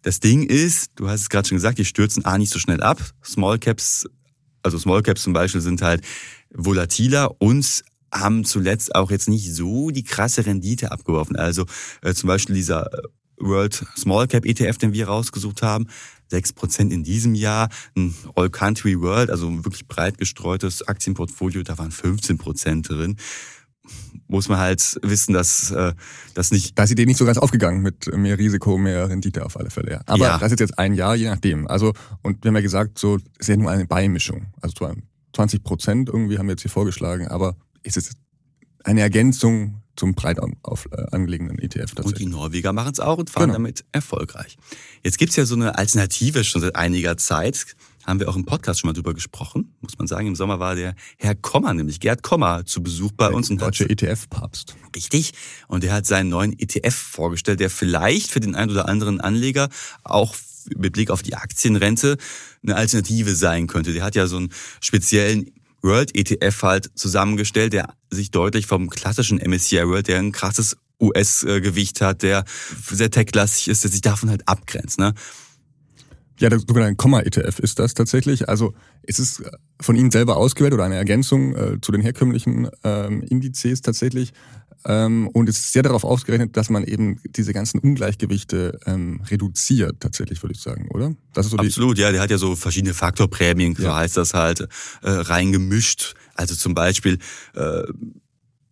[0.00, 2.82] Das Ding ist, du hast es gerade schon gesagt, die stürzen A nicht so schnell
[2.82, 3.00] ab.
[3.22, 4.06] Small Caps,
[4.62, 6.02] also Small Caps zum Beispiel sind halt
[6.50, 11.36] volatiler und haben zuletzt auch jetzt nicht so die krasse Rendite abgeworfen.
[11.36, 11.66] Also
[12.00, 13.02] äh, zum Beispiel dieser äh,
[13.38, 15.88] World Small Cap ETF, den wir rausgesucht haben,
[16.32, 17.68] 6% in diesem Jahr.
[17.96, 23.16] Ein All Country World, also ein wirklich breit gestreutes Aktienportfolio, da waren 15% drin.
[24.28, 25.92] Muss man halt wissen, dass äh,
[26.34, 26.78] das nicht.
[26.78, 29.70] Da ist die Idee nicht so ganz aufgegangen mit mehr Risiko, mehr Rendite auf alle
[29.70, 29.92] Fälle.
[29.92, 30.00] Ja.
[30.06, 30.38] Aber ja.
[30.38, 31.66] das ist jetzt ein Jahr, je nachdem.
[31.66, 31.92] Also,
[32.22, 34.46] und wir haben ja gesagt, so ist ja nur eine Beimischung.
[34.60, 34.94] Also zwar
[35.34, 38.12] 20 Prozent irgendwie haben wir jetzt hier vorgeschlagen, aber ist es
[38.84, 41.92] eine Ergänzung zum breit auf, äh, angelegenen ETF.
[42.02, 43.54] Und die Norweger machen es auch und fahren genau.
[43.54, 44.56] damit erfolgreich.
[45.02, 47.76] Jetzt gibt's ja so eine Alternative schon seit einiger Zeit.
[48.04, 49.74] Haben wir auch im Podcast schon mal drüber gesprochen.
[49.80, 53.28] Muss man sagen, im Sommer war der Herr Kommer, nämlich Gerd Kommer, zu Besuch bei
[53.28, 53.48] der uns.
[53.50, 54.74] Und deutsche ETF-Papst.
[54.96, 55.32] Richtig.
[55.68, 59.68] Und er hat seinen neuen ETF vorgestellt, der vielleicht für den einen oder anderen Anleger
[60.02, 60.34] auch
[60.76, 62.16] mit Blick auf die Aktienrente
[62.62, 63.92] eine Alternative sein könnte.
[63.92, 65.50] Der hat ja so einen speziellen
[65.82, 72.00] World ETF halt zusammengestellt, der sich deutlich vom klassischen MSCI World, der ein krasses US-Gewicht
[72.00, 72.44] hat, der
[72.88, 74.98] sehr tech-lastig ist, der sich davon halt abgrenzt.
[74.98, 75.14] Ne?
[76.38, 78.48] Ja, der sogenannte Komma-ETF ist das tatsächlich.
[78.48, 79.42] Also ist es
[79.80, 84.32] von Ihnen selber ausgewählt oder eine Ergänzung äh, zu den herkömmlichen ähm, Indizes tatsächlich?
[84.86, 90.00] Ähm, und es ist sehr darauf ausgerechnet, dass man eben diese ganzen Ungleichgewichte ähm, reduziert,
[90.00, 91.14] tatsächlich, würde ich sagen, oder?
[91.34, 93.96] Das ist so Absolut, ja, der hat ja so verschiedene Faktorprämien, so ja.
[93.96, 96.14] heißt das halt, äh, reingemischt.
[96.34, 97.18] Also zum Beispiel
[97.54, 97.82] äh,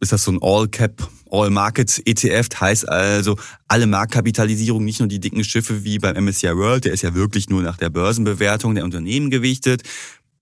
[0.00, 5.84] ist das so ein All-Cap, All-Market-ETF, heißt also alle Marktkapitalisierung, nicht nur die dicken Schiffe
[5.84, 9.82] wie beim MSCI World, der ist ja wirklich nur nach der Börsenbewertung der Unternehmen gewichtet,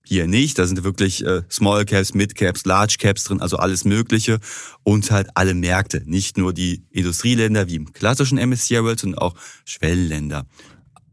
[0.09, 0.57] hier nicht.
[0.57, 4.39] Da sind wirklich äh, Small Caps, Mid Caps, Large Caps drin, also alles Mögliche.
[4.83, 6.01] Und halt alle Märkte.
[6.05, 10.45] Nicht nur die Industrieländer wie im klassischen MSCI World, sondern auch Schwellenländer.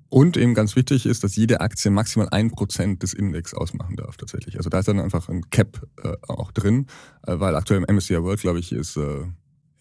[0.09, 4.16] Und eben ganz wichtig ist, dass jede Aktie maximal ein Prozent des Index ausmachen darf
[4.16, 4.56] tatsächlich.
[4.56, 6.87] Also da ist dann einfach ein Cap äh, auch drin,
[7.26, 9.24] äh, weil aktuell im MSCI World, glaube ich, ist äh,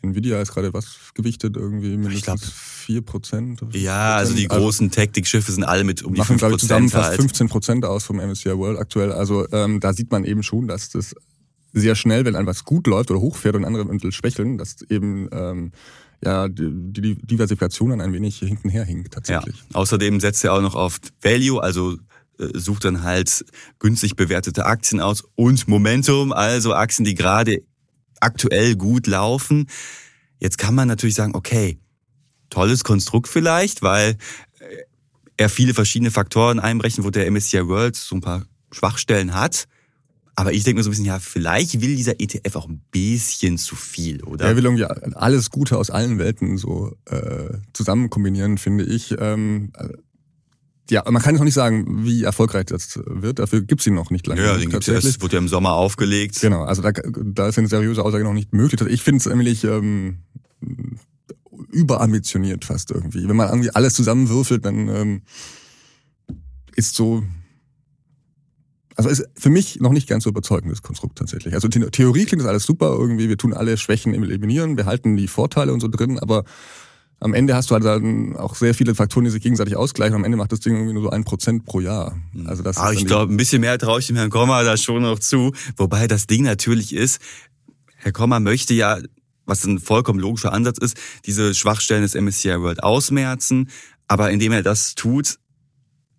[0.10, 3.62] Nvidia ist gerade was gewichtet, irgendwie mindestens vier Prozent.
[3.72, 6.60] Ja, also die also großen also, Tactic-Schiffe sind alle mit um die machen, 5 Prozent.
[6.62, 7.22] zusammen fast halt.
[7.22, 9.12] 15 Prozent aus vom MSCI World aktuell.
[9.12, 11.16] Also ähm, da sieht man eben schon, dass das
[11.74, 15.28] sehr schnell, wenn etwas gut läuft oder hochfährt und andere ein bisschen schwächeln, dass eben
[15.32, 15.72] ähm,
[16.24, 19.58] ja, die, die Diversifikation dann ein wenig hintenher hinkt tatsächlich.
[19.58, 19.76] Ja.
[19.76, 21.98] Außerdem setzt er auch noch auf Value, also
[22.40, 23.46] äh, sucht dann halt
[23.80, 27.62] günstig bewertete Aktien aus und Momentum, also Aktien, die gerade
[28.20, 29.68] aktuell gut laufen.
[30.40, 31.80] Jetzt kann man natürlich sagen, okay,
[32.50, 34.18] tolles Konstrukt vielleicht, weil
[34.60, 34.84] äh,
[35.38, 39.68] er viele verschiedene Faktoren einbrechen, wo der MSCI World so ein paar Schwachstellen hat.
[40.38, 43.58] Aber ich denke mir so ein bisschen, ja, vielleicht will dieser ETF auch ein bisschen
[43.58, 44.46] zu viel, oder?
[44.46, 49.16] Er will irgendwie alles Gute aus allen Welten so äh, zusammen kombinieren, finde ich.
[49.18, 49.72] Ähm,
[50.90, 53.40] ja, man kann jetzt noch nicht sagen, wie erfolgreich das wird.
[53.40, 54.44] Dafür gibt's ihn noch nicht lange.
[54.44, 56.40] Ja, den gibt's erst, wird ja im Sommer aufgelegt.
[56.42, 58.80] Genau, also da, da ist eine seriöse Aussage noch nicht möglich.
[58.82, 60.20] Ich finde es nämlich ähm,
[61.72, 63.28] überambitioniert fast irgendwie.
[63.28, 65.22] Wenn man irgendwie alles zusammenwürfelt, dann ähm,
[66.76, 67.24] ist so
[68.98, 71.54] also ist für mich noch nicht ganz so überzeugendes Konstrukt tatsächlich.
[71.54, 75.28] Also Theorie klingt das alles super, irgendwie wir tun alle Schwächen eliminieren, wir halten die
[75.28, 76.46] Vorteile und so drin, aber
[77.20, 80.16] am Ende hast du halt dann auch sehr viele Faktoren, die sich gegenseitig ausgleichen.
[80.16, 82.18] Am Ende macht das Ding irgendwie nur so ein Prozent pro Jahr.
[82.34, 82.48] Mhm.
[82.48, 82.78] Also das.
[82.78, 85.54] Aber ich glaube, ein bisschen mehr traue ich dem Herrn Kommer da schon noch zu.
[85.78, 87.22] Wobei das Ding natürlich ist,
[87.96, 89.00] Herr Kommer möchte ja,
[89.46, 93.70] was ein vollkommen logischer Ansatz ist, diese Schwachstellen des MSCI World ausmerzen.
[94.08, 95.40] Aber indem er das tut,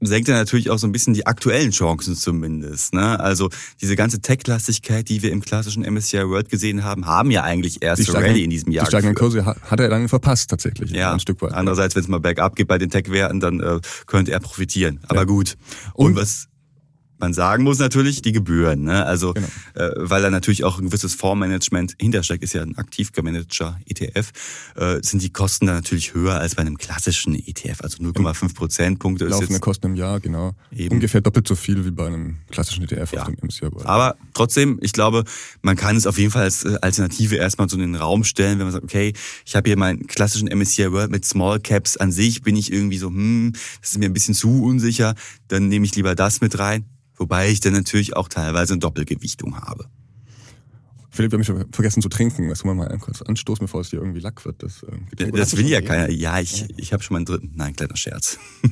[0.01, 2.95] senkt er natürlich auch so ein bisschen die aktuellen Chancen zumindest.
[2.95, 3.19] Ne?
[3.19, 3.49] Also
[3.81, 8.13] diese ganze Tech-Lastigkeit, die wir im klassischen MSCI World gesehen haben, haben ja eigentlich erst
[8.13, 8.85] Rallye in diesem Jahr.
[8.85, 10.91] Die steigenden Kurse hat er dann verpasst tatsächlich.
[10.91, 11.53] Ja, ein Stück weit.
[11.53, 15.01] Andererseits, wenn es mal bergab geht bei den Tech-Werten, dann äh, könnte er profitieren.
[15.09, 15.25] Aber ja.
[15.25, 15.57] gut.
[15.95, 16.49] Und, Und was
[17.19, 19.05] man sagen muss natürlich die Gebühren, ne?
[19.05, 19.47] Also genau.
[19.75, 24.33] äh, weil da natürlich auch ein gewisses Fondsmanagement hintersteckt, ist ja ein aktiv gemanagter ETF,
[24.77, 29.27] äh, sind die Kosten da natürlich höher als bei einem klassischen ETF, also 0,5 Prozentpunkte.
[29.27, 30.55] Laufende jetzt Kosten im Jahr, genau.
[30.71, 30.95] Eben.
[30.95, 33.23] Ungefähr doppelt so viel wie bei einem klassischen ETF ja.
[33.23, 33.87] auf dem MSCI World.
[33.87, 35.25] Aber trotzdem, ich glaube,
[35.63, 38.59] man kann es auf jeden Fall als äh, Alternative erstmal so in den Raum stellen,
[38.59, 39.13] wenn man sagt, okay,
[39.45, 42.99] ich habe hier meinen klassischen MSCI World mit Small Caps an sich, bin ich irgendwie
[42.99, 45.15] so, hm, das ist mir ein bisschen zu unsicher,
[45.49, 46.85] dann nehme ich lieber das mit rein
[47.17, 49.87] Wobei ich dann natürlich auch teilweise eine Doppelgewichtung habe.
[51.11, 52.51] Philipp, wir haben vergessen zu trinken.
[52.51, 54.63] Das wollen wir mal kurz anstoßen, bevor es hier irgendwie Lack wird.
[54.63, 56.11] Das, äh, das will ja keiner.
[56.11, 57.53] Ja, ich, ich habe schon meinen dritten.
[57.55, 58.39] Nein, kleiner Scherz.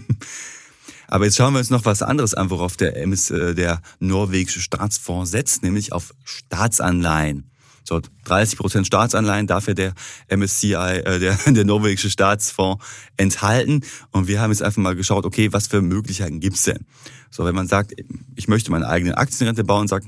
[1.09, 4.61] Aber jetzt schauen wir uns noch was anderes an, worauf der, MS, äh, der norwegische
[4.61, 7.51] Staatsfonds setzt, nämlich auf Staatsanleihen.
[7.85, 9.95] So 30 Prozent Staatsanleihen darf ja der
[10.29, 12.85] MSCI, äh, der, der norwegische Staatsfonds
[13.17, 13.83] enthalten.
[14.11, 16.87] Und wir haben jetzt einfach mal geschaut, okay, was für Möglichkeiten gibt's denn?
[17.31, 17.93] So, wenn man sagt,
[18.35, 20.07] ich möchte meine eigene Aktienrente bauen, sagt,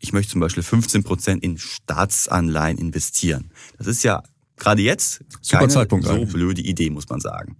[0.00, 3.52] ich möchte zum Beispiel 15 Prozent in Staatsanleihen investieren.
[3.78, 4.22] Das ist ja
[4.56, 6.32] gerade jetzt Super keine Zeitpunkt so eigentlich.
[6.32, 7.56] blöde Idee, muss man sagen.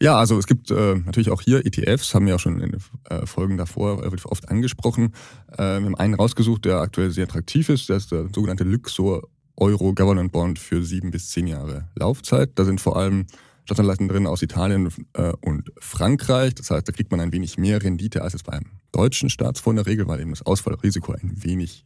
[0.00, 2.80] Ja, also es gibt äh, natürlich auch hier ETFs, haben wir ja schon in den
[3.08, 5.14] äh, Folgen davor äh, wird oft angesprochen.
[5.52, 7.88] Äh, wir haben einen rausgesucht, der aktuell sehr attraktiv ist.
[7.88, 9.22] Der ist der sogenannte Luxor
[9.56, 12.50] Euro Government Bond für sieben bis zehn Jahre Laufzeit.
[12.56, 13.26] Da sind vor allem
[13.64, 16.54] Staatsanleihen drin aus Italien äh, und Frankreich.
[16.54, 19.84] Das heißt, da kriegt man ein wenig mehr Rendite als jetzt beim deutschen Staatsfonds in
[19.84, 21.84] der Regel, weil eben das Ausfallrisiko ein wenig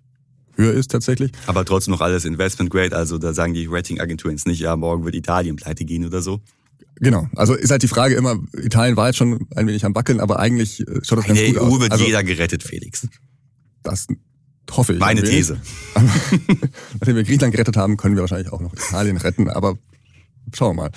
[0.55, 1.31] höher ist tatsächlich.
[1.47, 5.05] Aber trotzdem noch alles Investment Grade, also da sagen die Ratingagenturen jetzt nicht, ja, morgen
[5.05, 6.41] wird Italien pleite gehen oder so.
[7.01, 7.29] Genau.
[7.37, 10.39] Also ist halt die Frage immer, Italien war jetzt schon ein wenig am Wackeln, aber
[10.39, 11.81] eigentlich äh, schaut das In ganz der gut EU aus.
[11.81, 13.07] wird also, jeder gerettet, Felix.
[13.83, 14.07] Das
[14.71, 14.99] hoffe ich.
[14.99, 15.23] Meine.
[15.23, 15.61] These.
[15.95, 16.07] Aber
[16.95, 19.79] Nachdem wir Griechenland gerettet haben, können wir wahrscheinlich auch noch Italien retten, aber
[20.55, 20.91] schauen wir mal.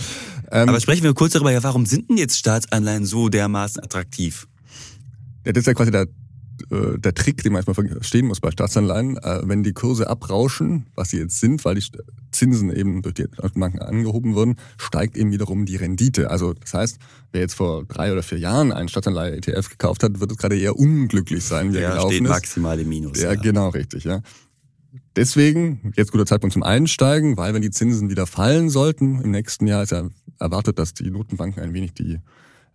[0.51, 4.47] Ähm, Aber sprechen wir kurz darüber, ja, warum sind denn jetzt Staatsanleihen so dermaßen attraktiv?
[5.45, 6.07] Ja, das ist ja quasi der,
[6.69, 9.17] äh, der Trick, den man erstmal verstehen muss bei Staatsanleihen.
[9.17, 11.83] Äh, Wenn die Kurse abrauschen, was sie jetzt sind, weil die
[12.31, 16.29] Zinsen eben durch die Banken angehoben wurden, steigt eben wiederum die Rendite.
[16.29, 16.97] Also das heißt,
[17.31, 20.77] wer jetzt vor drei oder vier Jahren einen Staatsanleihe-ETF gekauft hat, wird es gerade eher
[20.77, 22.29] unglücklich sein, wie er Der gelaufen steht ist.
[22.29, 23.19] maximal im Minus.
[23.21, 24.21] Ja, genau, richtig, ja.
[25.15, 29.67] Deswegen, jetzt guter Zeitpunkt zum Einsteigen, weil wenn die Zinsen wieder fallen sollten im nächsten
[29.67, 30.09] Jahr, ist ja
[30.39, 32.19] erwartet, dass die Notenbanken ein wenig die,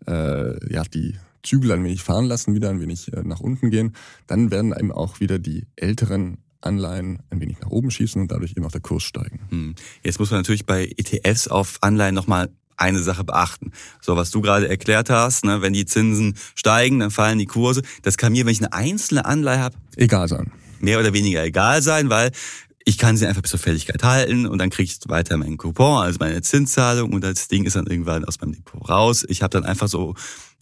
[0.07, 3.95] äh, ja, die Zügel ein wenig fahren lassen, wieder ein wenig äh, nach unten gehen,
[4.27, 8.53] dann werden eben auch wieder die älteren Anleihen ein wenig nach oben schießen und dadurch
[8.57, 9.41] eben auch der Kurs steigen.
[9.51, 9.75] Hm.
[10.03, 13.73] Jetzt muss man natürlich bei ETFs auf Anleihen nochmal eine Sache beachten.
[14.03, 17.83] So, was du gerade erklärt hast, ne, wenn die Zinsen steigen, dann fallen die Kurse.
[18.03, 20.53] Das kann mir, wenn ich eine einzelne Anleihe habe, Egal sein.
[20.81, 22.33] mehr oder weniger egal sein, weil
[22.89, 26.03] ich kann sie einfach bis zur Fälligkeit halten und dann kriege ich weiter meinen Coupon,
[26.03, 29.27] also meine Zinszahlung und das Ding ist dann irgendwann aus meinem Depot raus.
[29.29, 30.15] Ich habe dann einfach so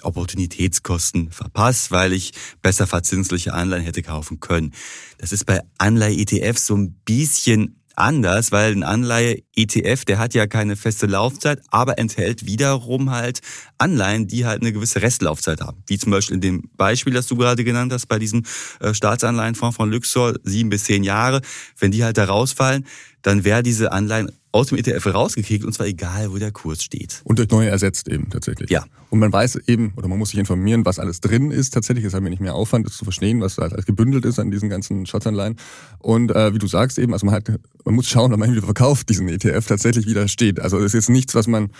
[0.02, 2.32] Opportunitätskosten verpasst, weil ich
[2.62, 4.72] besser verzinsliche Anleihen hätte kaufen können.
[5.18, 10.76] Das ist bei Anleihe-ETFs so ein bisschen anders, weil ein Anleihe-ETF, der hat ja keine
[10.76, 13.40] feste Laufzeit, aber enthält wiederum halt
[13.78, 15.82] Anleihen, die halt eine gewisse Restlaufzeit haben.
[15.86, 18.44] Wie zum Beispiel in dem Beispiel, das du gerade genannt hast, bei diesem
[18.80, 21.40] äh, Staatsanleihenfonds von Luxor, sieben bis zehn Jahre.
[21.78, 22.86] Wenn die halt da rausfallen,
[23.22, 27.22] dann wäre diese Anleihen aus dem ETF rausgekickt und zwar egal, wo der Kurs steht.
[27.24, 28.70] Und durch neue ersetzt eben tatsächlich.
[28.70, 28.84] Ja.
[29.10, 32.04] Und man weiß eben, oder man muss sich informieren, was alles drin ist tatsächlich.
[32.04, 34.52] Es hat mir nicht mehr Aufwand, das zu verstehen, was halt alles gebündelt ist an
[34.52, 35.56] diesen ganzen Schatzanleihen.
[35.98, 37.48] Und äh, wie du sagst eben, also man hat,
[37.84, 40.60] man muss schauen, ob man wieder verkauft, diesen ETF tatsächlich wieder steht.
[40.60, 41.72] Also das ist jetzt nichts, was man,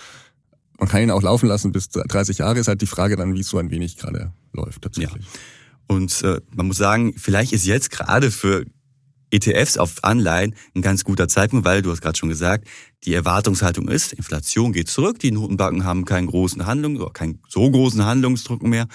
[0.77, 3.39] man kann ihn auch laufen lassen bis 30 Jahre, ist halt die Frage dann, wie
[3.39, 5.25] es so ein wenig gerade läuft tatsächlich.
[5.87, 8.65] Und äh, man muss sagen, vielleicht ist jetzt gerade für
[9.35, 12.67] ETFs auf Anleihen ein ganz guter Zeitpunkt, weil du hast gerade schon gesagt,
[13.03, 17.69] die Erwartungshaltung ist, Inflation geht zurück, die Notenbanken haben keinen großen Handlung, oder keinen so
[17.69, 18.87] großen Handlungsdruck mehr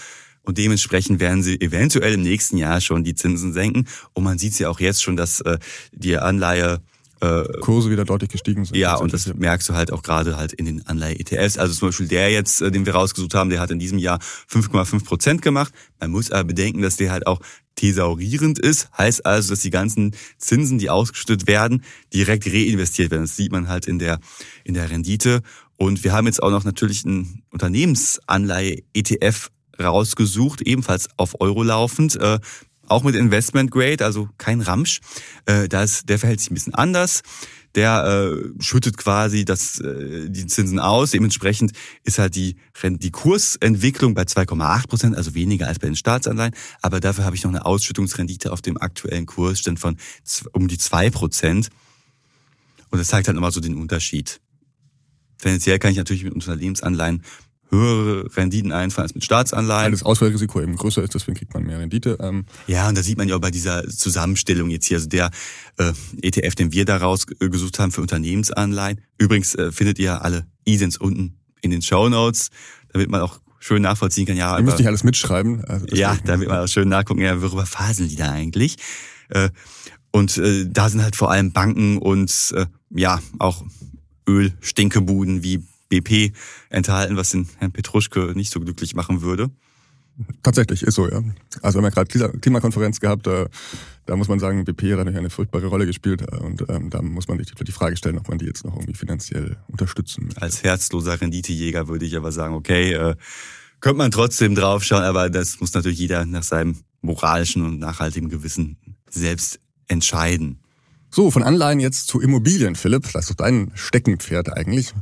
[0.43, 3.87] und dementsprechend werden sie eventuell im nächsten Jahr schon die Zinsen senken.
[4.15, 5.59] Und man sieht es ja auch jetzt schon, dass äh,
[5.93, 6.81] die Anleihe
[7.21, 8.77] äh, Kurse wieder deutlich gestiegen sind.
[8.77, 11.59] ja, und das merkst du halt auch gerade halt in den Anleihe-ETFs.
[11.59, 14.19] Also zum Beispiel der jetzt, äh, den wir rausgesucht haben, der hat in diesem Jahr
[14.51, 15.73] 5,5 Prozent gemacht.
[16.01, 17.41] Man muss aber bedenken, dass der halt auch
[17.77, 18.89] thesaurierend ist.
[18.97, 23.23] Heißt also, dass die ganzen Zinsen, die ausgeschüttet werden, direkt reinvestiert werden.
[23.23, 24.19] Das sieht man halt in der,
[24.65, 25.43] in der Rendite.
[25.77, 32.17] Und wir haben jetzt auch noch natürlich einen Unternehmensanleihe-ETF rausgesucht, ebenfalls auf Euro laufend.
[32.17, 32.39] Äh,
[32.91, 35.01] auch mit Investment Grade, also kein Ramsch.
[35.47, 37.23] Äh, das, der verhält sich ein bisschen anders.
[37.77, 41.13] Der äh, schüttet quasi das, äh, die Zinsen aus.
[41.13, 41.73] Dementsprechend
[42.03, 46.55] ist halt die, die Kursentwicklung bei 2,8 Prozent, also weniger als bei den Staatsanleihen.
[46.83, 49.97] Aber dafür habe ich noch eine Ausschüttungsrendite auf dem aktuellen Kursstand von
[50.53, 51.69] um die 2 Prozent.
[52.91, 54.41] Und das zeigt halt nochmal so den Unterschied.
[55.39, 57.23] Tendenziell kann ich natürlich mit Unternehmensanleihen
[57.71, 59.85] höhere Renditen einfahren als mit Staatsanleihen.
[59.85, 62.19] Weil das Ausfallrisiko eben größer ist, deswegen kriegt man mehr Rendite.
[62.21, 65.31] Ähm, Ja, und da sieht man ja auch bei dieser Zusammenstellung jetzt hier, also der
[65.79, 69.01] äh, ETF, den wir da rausgesucht haben für Unternehmensanleihen.
[69.19, 72.51] Übrigens äh, findet ihr alle ISINs unten in den Show Notes,
[72.93, 74.37] damit man auch schön nachvollziehen kann.
[74.37, 75.65] Ja, ihr müsst nicht alles mitschreiben.
[75.67, 78.77] Also ja, damit man auch schön nachgucken, ja, worüber faseln die da eigentlich?
[79.29, 79.51] Äh,
[80.13, 83.63] und äh, da sind halt vor allem Banken und äh, ja, auch
[84.29, 86.33] Ölstinkebuden wie BP
[86.71, 89.51] enthalten, was den Herrn Petruschke nicht so glücklich machen würde.
[90.43, 91.23] Tatsächlich, ist so, ja.
[91.63, 93.47] Also wir haben ja gerade Klima- Klimakonferenz gehabt, da,
[94.07, 97.01] da muss man sagen, BP hat natürlich eine furchtbare Rolle gespielt äh, und ähm, da
[97.03, 100.43] muss man sich die Frage stellen, ob man die jetzt noch irgendwie finanziell unterstützen möchte.
[100.43, 103.17] Als herzloser Renditejäger würde ich aber sagen, okay, äh,
[103.81, 108.77] könnte man trotzdem draufschauen, aber das muss natürlich jeder nach seinem moralischen und nachhaltigen Gewissen
[109.09, 110.59] selbst entscheiden.
[111.13, 113.11] So, von Anleihen jetzt zu Immobilien, Philipp.
[113.13, 114.93] Das ist doch dein Steckenpferd eigentlich.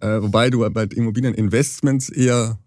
[0.00, 2.58] Äh, wobei du bei Immobilieninvestments eher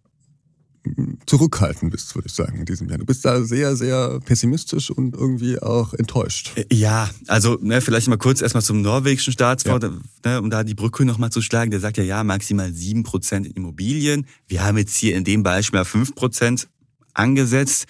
[0.84, 2.98] mm, zurückhaltend bist, würde ich sagen, in diesem Jahr.
[2.98, 6.54] Du bist da sehr, sehr pessimistisch und irgendwie auch enttäuscht.
[6.56, 10.32] Äh, ja, also ne, vielleicht mal kurz erstmal zum norwegischen Staatsfonds, ja.
[10.32, 11.72] ne, um da die Brücke nochmal zu schlagen.
[11.72, 14.26] Der sagt ja, ja, maximal sieben Prozent in Immobilien.
[14.48, 16.68] Wir haben jetzt hier in dem Beispiel fünf Prozent
[17.13, 17.86] angesetzt.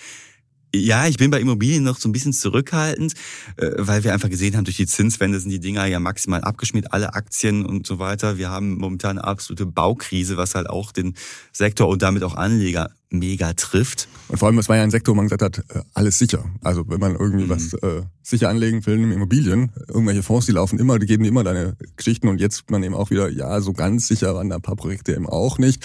[0.74, 3.14] Ja, ich bin bei Immobilien noch so ein bisschen zurückhaltend,
[3.58, 6.94] äh, weil wir einfach gesehen haben, durch die Zinswende sind die Dinger ja maximal abgeschmiert,
[6.94, 8.38] alle Aktien und so weiter.
[8.38, 11.16] Wir haben momentan eine absolute Baukrise, was halt auch den
[11.52, 14.08] Sektor und damit auch Anleger mega trifft.
[14.28, 16.46] Und vor allem, es war ja ein Sektor, wo man gesagt hat, äh, alles sicher.
[16.62, 17.50] Also wenn man irgendwie mhm.
[17.50, 21.44] was äh, sicher anlegen will in Immobilien, irgendwelche Fonds, die laufen immer, die geben immer
[21.44, 24.62] deine Geschichten und jetzt man eben auch wieder, ja, so ganz sicher waren da ein
[24.62, 25.84] paar Projekte eben auch nicht.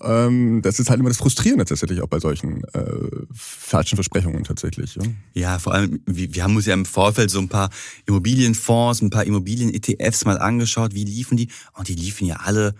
[0.00, 2.84] Ähm, das ist halt immer das Frustrierende tatsächlich auch bei solchen äh,
[3.32, 4.96] falschen Versprechungen tatsächlich.
[4.96, 5.02] Ja,
[5.34, 7.70] ja vor allem, wir, wir haben uns ja im Vorfeld so ein paar
[8.06, 11.48] Immobilienfonds, ein paar Immobilien-ETFs mal angeschaut, wie liefen die?
[11.74, 12.74] Und die liefen ja alle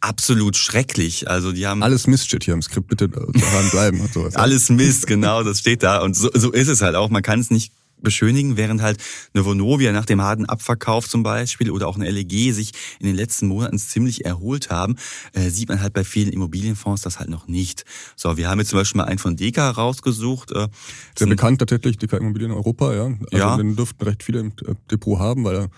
[0.00, 1.28] absolut schrecklich.
[1.28, 4.36] Also die haben alles Mist steht hier im Skript, bitte daran bleiben und sowas.
[4.36, 7.10] alles Mist, genau, das steht da und so, so ist es halt auch.
[7.10, 9.02] Man kann es nicht beschönigen, während halt
[9.34, 13.16] eine Vonovia nach dem harten Abverkauf zum Beispiel oder auch eine LEG sich in den
[13.16, 14.96] letzten Monaten ziemlich erholt haben,
[15.32, 17.84] äh, sieht man halt bei vielen Immobilienfonds das halt noch nicht.
[18.16, 20.52] So, wir haben jetzt zum Beispiel mal einen von Deka rausgesucht.
[20.52, 20.68] Äh,
[21.16, 23.06] Sehr bekannt tatsächlich, Deka Immobilien Europa, ja.
[23.06, 23.56] Also ja.
[23.56, 24.52] den dürften recht viele im
[24.90, 25.70] Depot haben, weil er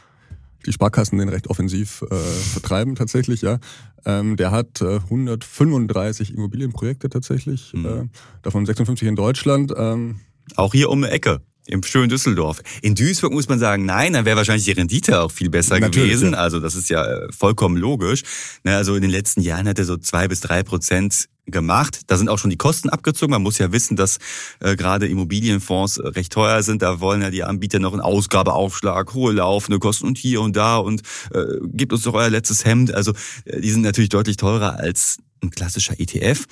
[0.67, 3.59] die Sparkassen den recht offensiv äh, vertreiben tatsächlich, ja.
[4.05, 7.87] Ähm, der hat äh, 135 Immobilienprojekte tatsächlich, mhm.
[7.87, 8.09] äh,
[8.43, 9.73] davon 56 in Deutschland.
[9.77, 10.21] Ähm,
[10.57, 11.41] Auch hier um die Ecke.
[11.71, 12.63] Im schönen Düsseldorf.
[12.83, 16.11] In Duisburg muss man sagen, nein, dann wäre wahrscheinlich die Rendite auch viel besser Natürlich,
[16.11, 16.33] gewesen.
[16.33, 16.39] Ja.
[16.39, 18.23] Also das ist ja äh, vollkommen logisch.
[18.65, 22.03] Ne, also in den letzten Jahren hat er so zwei bis drei Prozent gemacht.
[22.07, 23.31] Da sind auch schon die Kosten abgezogen.
[23.31, 24.19] Man muss ja wissen, dass
[24.61, 26.83] äh, gerade Immobilienfonds äh, recht teuer sind.
[26.83, 30.77] Da wollen ja die Anbieter noch einen Ausgabeaufschlag, hohe laufende Kosten und hier und da
[30.77, 31.03] und
[31.33, 32.93] äh, gibt uns doch euer letztes Hemd.
[32.93, 33.13] Also
[33.45, 36.47] äh, die sind natürlich deutlich teurer als ein klassischer ETF.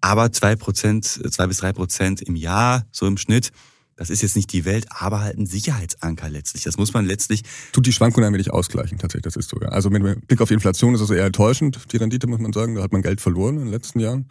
[0.00, 3.52] Aber zwei Prozent, zwei bis drei Prozent im Jahr, so im Schnitt,
[3.96, 6.64] das ist jetzt nicht die Welt, aber halt ein Sicherheitsanker letztlich.
[6.64, 7.42] Das muss man letztlich.
[7.72, 9.58] Tut die Schwankungen ein wenig ausgleichen, tatsächlich, das ist so.
[9.60, 9.68] Ja.
[9.68, 12.74] Also mit Blick auf Inflation ist es eher enttäuschend, die Rendite, muss man sagen.
[12.74, 14.26] Da hat man Geld verloren in den letzten Jahren.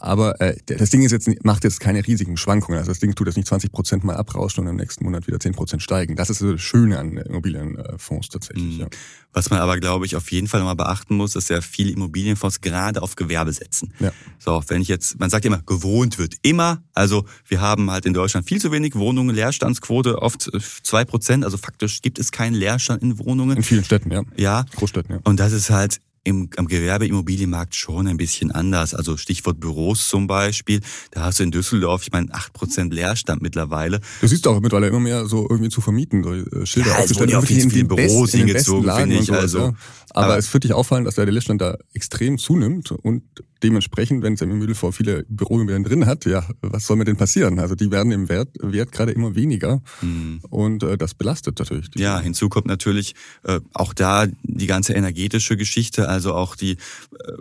[0.00, 2.78] Aber äh, das Ding ist jetzt, macht jetzt keine riesigen Schwankungen.
[2.78, 5.38] Also das Ding tut jetzt nicht 20 Prozent mal abrauschen und im nächsten Monat wieder
[5.38, 6.16] 10 Prozent steigen.
[6.16, 8.76] Das ist das Schöne an Immobilienfonds tatsächlich.
[8.76, 8.80] Mhm.
[8.80, 8.86] Ja.
[9.32, 12.62] Was man aber, glaube ich, auf jeden Fall mal beachten muss, dass ja viele Immobilienfonds
[12.62, 13.92] gerade auf Gewerbe setzen.
[14.00, 14.10] Ja.
[14.38, 16.82] So, wenn ich jetzt, man sagt immer, gewohnt wird immer.
[16.94, 20.50] Also wir haben halt in Deutschland viel zu wenig Wohnungen, Leerstandsquote oft
[20.82, 21.44] zwei Prozent.
[21.44, 23.58] Also faktisch gibt es keinen Leerstand in Wohnungen.
[23.58, 24.22] In vielen Städten, ja.
[24.36, 24.64] Ja.
[24.74, 25.20] Großstädten, ja.
[25.24, 28.94] Und das ist halt im, am Gewerbeimmobilienmarkt schon ein bisschen anders.
[28.94, 30.80] Also Stichwort Büros zum Beispiel.
[31.12, 34.00] Da hast du in Düsseldorf, ich meine, acht Prozent Leerstand mittlerweile.
[34.20, 37.30] Du siehst auch mittlerweile immer mehr so irgendwie zu vermieten, so äh, Schilder ja, aufgestellt.
[37.30, 39.32] Ja, auch viel, viel Büros hingezogen, finde ich.
[39.32, 39.64] Also, ja.
[40.10, 43.22] aber, aber, es wird dich auffallen, dass der Leerstand da extrem zunimmt und
[43.62, 47.58] dementsprechend, wenn Samuel vor viele Büroimmobilien drin hat, ja, was soll mit denen passieren?
[47.58, 50.40] Also die werden im Wert, Wert gerade immer weniger mhm.
[50.48, 51.86] und äh, das belastet natürlich.
[51.96, 56.76] Ja, hinzu kommt natürlich äh, auch da die ganze energetische Geschichte, also auch die, äh,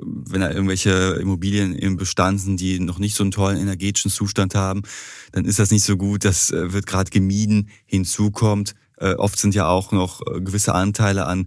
[0.01, 4.55] wenn da irgendwelche Immobilien im Bestand sind, die noch nicht so einen tollen energetischen Zustand
[4.55, 4.83] haben,
[5.31, 7.69] dann ist das nicht so gut, das äh, wird gerade gemieden.
[7.85, 11.45] Hinzu kommt, äh, oft sind ja auch noch äh, gewisse Anteile an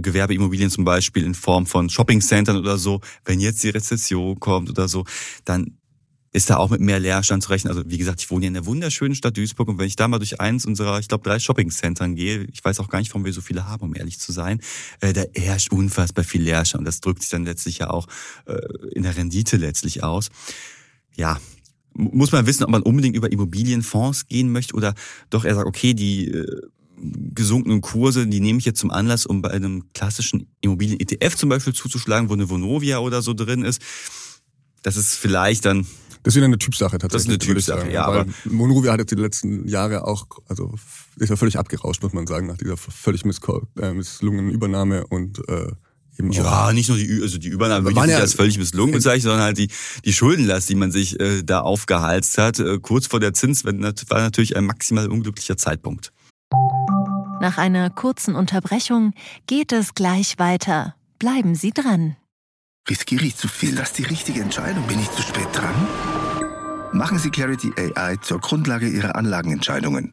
[0.00, 4.88] Gewerbeimmobilien zum Beispiel in Form von Shoppingcentern oder so, wenn jetzt die Rezession kommt oder
[4.88, 5.04] so,
[5.44, 5.78] dann
[6.36, 7.74] ist da auch mit mehr Leerstand zu rechnen.
[7.74, 10.06] Also wie gesagt, ich wohne hier in der wunderschönen Stadt Duisburg und wenn ich da
[10.06, 13.24] mal durch eins unserer, ich glaube, drei Shoppingcentern gehe, ich weiß auch gar nicht, warum
[13.24, 14.60] wir so viele haben, um ehrlich zu sein,
[15.00, 18.06] äh, da herrscht unfassbar viel Leerstand und das drückt sich dann letztlich ja auch
[18.44, 18.58] äh,
[18.92, 20.28] in der Rendite letztlich aus.
[21.14, 21.40] Ja,
[21.94, 24.94] muss man wissen, ob man unbedingt über Immobilienfonds gehen möchte oder
[25.30, 26.60] doch er sagt, okay, die äh,
[27.34, 31.74] gesunkenen Kurse, die nehme ich jetzt zum Anlass, um bei einem klassischen Immobilien-ETF zum Beispiel
[31.74, 33.82] zuzuschlagen, wo eine Vonovia oder so drin ist.
[34.82, 35.86] Das ist vielleicht dann
[36.26, 37.38] das ist wieder eine Typsache tatsächlich.
[37.38, 38.04] Das ist eine Typsache, ja.
[38.04, 40.74] Aber Vonovia hat jetzt die letzten Jahre auch, also
[41.18, 45.68] ist ja völlig abgerauscht, muss man sagen, nach dieser völlig äh, misslungenen Übernahme und äh,
[46.18, 49.22] eben ja, nicht nur die, also die Übernahme würde ich ja als völlig misslungen bezeichnen,
[49.22, 49.68] sondern halt die,
[50.04, 54.20] die Schuldenlast, die man sich äh, da aufgehalst hat, äh, kurz vor der Zinswende, war
[54.20, 56.12] natürlich ein maximal unglücklicher Zeitpunkt.
[57.40, 59.12] Nach einer kurzen Unterbrechung
[59.46, 60.94] geht es gleich weiter.
[61.18, 62.16] Bleiben Sie dran.
[62.88, 63.70] Riskiere ich zu viel?
[63.70, 64.86] Ist das die richtige Entscheidung?
[64.86, 65.74] Bin ich zu spät dran?
[66.92, 70.12] Machen Sie Clarity AI zur Grundlage Ihrer Anlagenentscheidungen.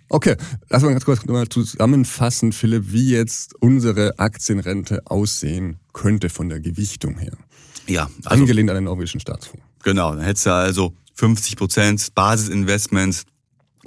[0.13, 0.35] Okay,
[0.69, 6.59] lass mal ganz kurz mal zusammenfassen, Philipp, wie jetzt unsere Aktienrente aussehen könnte von der
[6.59, 7.31] Gewichtung her.
[7.87, 9.65] Ja, also Angelehnt an den norwegischen Staatsfonds.
[9.83, 13.23] Genau, dann hättest du also 50 Prozent Basisinvestment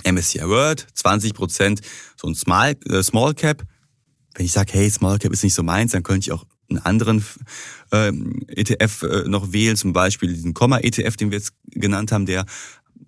[0.03, 1.83] MSCI World, 20 Prozent
[2.17, 3.63] so ein Small, äh, Small Cap.
[4.35, 6.79] Wenn ich sage, hey, Small Cap ist nicht so meins, dann könnte ich auch einen
[6.79, 7.23] anderen
[7.93, 12.47] ähm, ETF äh, noch wählen, zum Beispiel diesen Komma-ETF, den wir jetzt genannt haben, der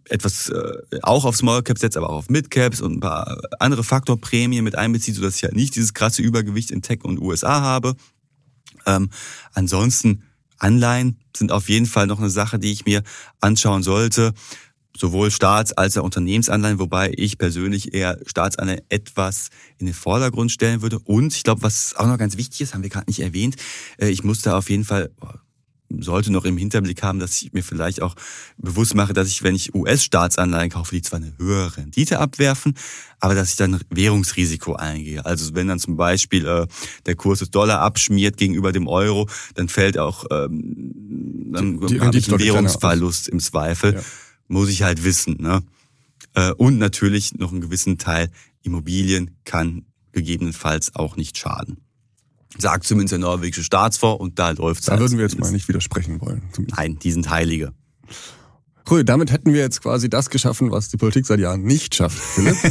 [0.05, 0.73] etwas äh,
[1.03, 4.65] auch auf Small Caps setzt, aber auch auf Mid Caps und ein paar andere Faktorprämien
[4.65, 7.95] mit einbezieht, sodass ich halt nicht dieses krasse Übergewicht in Tech und USA habe.
[8.87, 9.11] Ähm,
[9.53, 10.23] ansonsten
[10.59, 13.03] Anleihen sind auf jeden Fall noch eine Sache, die ich mir
[13.41, 14.33] anschauen sollte.
[14.97, 20.81] Sowohl Staats- als auch Unternehmensanleihen, wobei ich persönlich eher Staatsanleihen etwas in den Vordergrund stellen
[20.81, 20.99] würde.
[21.01, 23.57] Und ich glaube, was auch noch ganz wichtig ist, haben wir gerade nicht erwähnt,
[23.99, 25.11] äh, ich muss da auf jeden Fall,
[25.89, 28.15] sollte noch im Hinterblick haben, dass ich mir vielleicht auch
[28.59, 32.75] bewusst mache, dass ich, wenn ich US-Staatsanleihen kaufe, die zwar eine höhere Rendite abwerfen,
[33.21, 35.25] aber dass ich dann Währungsrisiko eingehe.
[35.25, 36.67] Also wenn dann zum Beispiel äh,
[37.07, 42.01] der Kurs des Dollar abschmiert gegenüber dem Euro, dann fällt auch ähm, dann Die- die
[42.01, 42.41] habe ich einen aus.
[42.43, 43.95] Währungsverlust im Zweifel.
[43.95, 44.01] Ja.
[44.49, 45.37] Muss ich halt wissen.
[45.41, 45.63] Ne?
[46.35, 48.31] Äh, Und natürlich noch einen gewissen Teil
[48.63, 51.79] Immobilien kann gegebenenfalls auch nicht schaden.
[52.59, 55.69] Sagt zumindest der norwegische Staatsfonds und da läuft's Da halt würden wir jetzt mal nicht
[55.69, 56.43] widersprechen wollen.
[56.53, 56.79] zumindest.
[56.79, 57.73] Nein, die sind Heilige.
[58.89, 62.19] Cool, damit hätten wir jetzt quasi das geschaffen, was die Politik seit Jahren nicht schafft,
[62.19, 62.57] Philipp.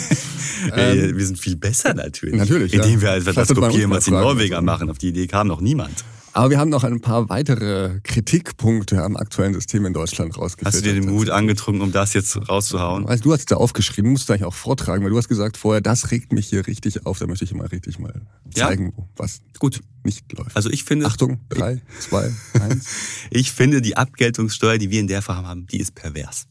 [0.72, 2.34] Äh, wir sind viel besser natürlich.
[2.34, 3.02] Ähm, natürlich, Indem ja.
[3.02, 4.90] wir einfach das kopieren, was die Norweger machen.
[4.90, 6.04] Auf die Idee kam noch niemand.
[6.36, 10.68] Aber wir haben noch ein paar weitere Kritikpunkte am aktuellen System in Deutschland rausgefunden.
[10.68, 13.08] Hast du dir den Mut angetrunken, um das jetzt rauszuhauen?
[13.08, 15.56] Weißt, du hast es da aufgeschrieben, musst du eigentlich auch vortragen, weil du hast gesagt
[15.56, 18.22] vorher, das regt mich hier richtig auf, da möchte ich mal richtig mal
[18.54, 18.68] Ja?
[18.68, 19.80] zeigen, wo was Gut.
[20.04, 20.58] nicht läuft.
[20.58, 22.30] Also ich finde, Achtung, drei, zwei,
[22.60, 22.86] eins.
[23.30, 26.48] ich finde die Abgeltungssteuer, die wir in der Form haben, die ist pervers.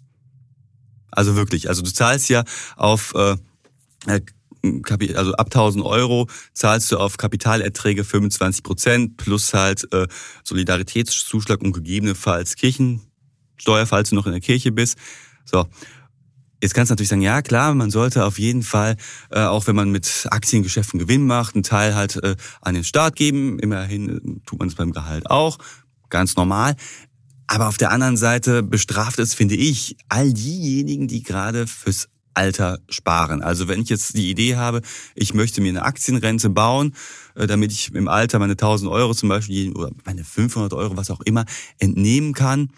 [1.11, 1.69] Also wirklich.
[1.69, 2.43] Also du zahlst ja
[2.77, 3.37] auf äh,
[4.07, 4.23] äh,
[5.15, 10.07] also ab 1000 Euro zahlst du auf Kapitalerträge 25 Prozent plus halt äh,
[10.45, 14.99] Solidaritätszuschlag und gegebenenfalls Kirchensteuer, falls du noch in der Kirche bist.
[15.45, 15.67] So.
[16.63, 18.97] Jetzt kannst du natürlich sagen, ja klar, man sollte auf jeden Fall,
[19.31, 23.17] äh, auch wenn man mit Aktiengeschäften Gewinn macht, einen Teil halt äh, an den Staat
[23.17, 23.59] geben.
[23.59, 25.59] Immerhin äh, tut man es beim Gehalt auch.
[26.09, 26.75] Ganz normal.
[27.47, 32.79] Aber auf der anderen Seite bestraft es, finde ich, all diejenigen, die gerade fürs Alter
[32.89, 33.43] sparen.
[33.43, 34.83] Also wenn ich jetzt die Idee habe,
[35.15, 36.95] ich möchte mir eine Aktienrente bauen,
[37.35, 41.11] äh, damit ich im Alter meine 1000 Euro zum Beispiel oder meine 500 Euro, was
[41.11, 41.45] auch immer,
[41.79, 42.71] entnehmen kann,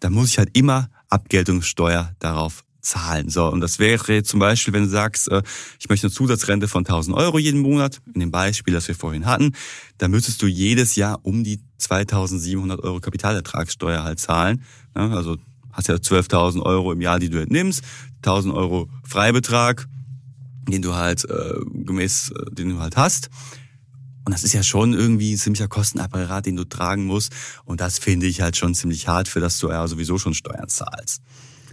[0.00, 3.30] dann muss ich halt immer Abgeltungssteuer darauf zahlen.
[3.30, 5.42] So, und das wäre zum Beispiel, wenn du sagst, äh,
[5.80, 9.26] ich möchte eine Zusatzrente von 1000 Euro jeden Monat, in dem Beispiel, das wir vorhin
[9.26, 9.52] hatten,
[9.98, 14.62] dann müsstest du jedes Jahr um die 2700 Euro Kapitalertragssteuer halt zahlen.
[14.92, 15.38] Also
[15.72, 17.82] hast ja 12.000 Euro im Jahr, die du entnimmst,
[18.26, 19.86] 1000 Euro Freibetrag,
[20.68, 21.54] den du halt äh,
[21.84, 23.30] gemäß, äh, den du halt hast.
[24.24, 27.34] Und das ist ja schon irgendwie ein ziemlicher Kostenapparat, den du tragen musst.
[27.64, 30.68] Und das finde ich halt schon ziemlich hart, für das du ja sowieso schon Steuern
[30.68, 31.22] zahlst.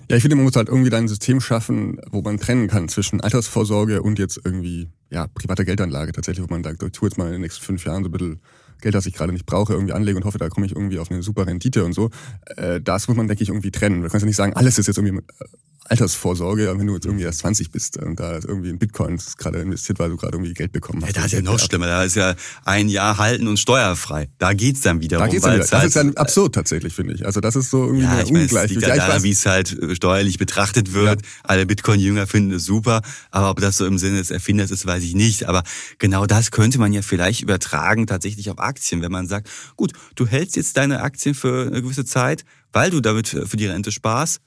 [0.10, 2.90] Ja, ich finde, man muss halt irgendwie dann ein System schaffen, wo man trennen kann
[2.90, 7.18] zwischen Altersvorsorge und jetzt irgendwie, ja, privater Geldanlage tatsächlich, wo man sagt, ich tue jetzt
[7.18, 8.42] mal in den nächsten fünf Jahren so ein bisschen
[8.82, 11.10] Geld, das ich gerade nicht brauche, irgendwie anlege und hoffe, da komme ich irgendwie auf
[11.12, 12.10] eine super Rendite und so.
[12.58, 14.02] Äh, das muss man, denke ich, irgendwie trennen.
[14.02, 15.46] Du kannst ja nicht sagen, alles ist jetzt irgendwie äh,
[15.86, 19.60] Altersvorsorge, wenn du jetzt irgendwie erst 20 bist und da ist irgendwie in Bitcoins gerade
[19.60, 21.10] investiert, weil du gerade irgendwie Geld bekommen hast.
[21.16, 21.88] Ja, da ist ja noch schlimmer.
[21.88, 24.30] Da ist ja ein Jahr halten und steuerfrei.
[24.38, 25.32] Da geht's dann wieder Da um.
[25.32, 25.66] geht's dann wieder.
[25.68, 27.26] Das ist halt- dann absurd tatsächlich, finde ich.
[27.26, 28.70] Also das ist so irgendwie Ja, eine ich meine, Ungleichheit.
[28.70, 31.22] liegt Ja, ja daran, wie es halt äh, steuerlich betrachtet wird.
[31.44, 33.02] Alle Bitcoin-Jünger finden es super,
[33.32, 35.50] aber ob das so im Sinne des Erfinders ist, weiß ich nicht.
[35.50, 35.64] Aber
[36.00, 40.26] genau das könnte man ja vielleicht übertragen tatsächlich auf Aktien, wenn man sagt, gut, du
[40.26, 43.92] hältst jetzt deine Aktien für eine gewisse Zeit, weil du damit äh, für die Rente
[43.92, 44.40] sparst,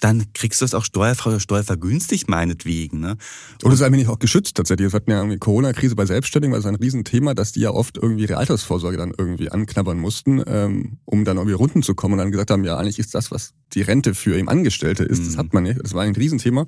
[0.00, 3.00] dann kriegst du das auch steuerfrei oder steuervergünstigt meinetwegen.
[3.00, 3.16] Ne?
[3.62, 4.92] Und es ist eigentlich auch geschützt tatsächlich.
[4.92, 7.96] Wir hatten ja irgendwie Corona-Krise bei Selbstständigen, weil es ein Riesenthema, dass die ja oft
[7.96, 12.18] irgendwie ihre Altersvorsorge dann irgendwie anknabbern mussten, ähm, um dann irgendwie runden zu kommen und
[12.18, 15.34] dann gesagt haben, ja, eigentlich ist das, was die Rente für eben Angestellte ist, das
[15.34, 15.38] Mhm.
[15.38, 15.80] hat man nicht.
[15.82, 16.66] Das war ein Riesenthema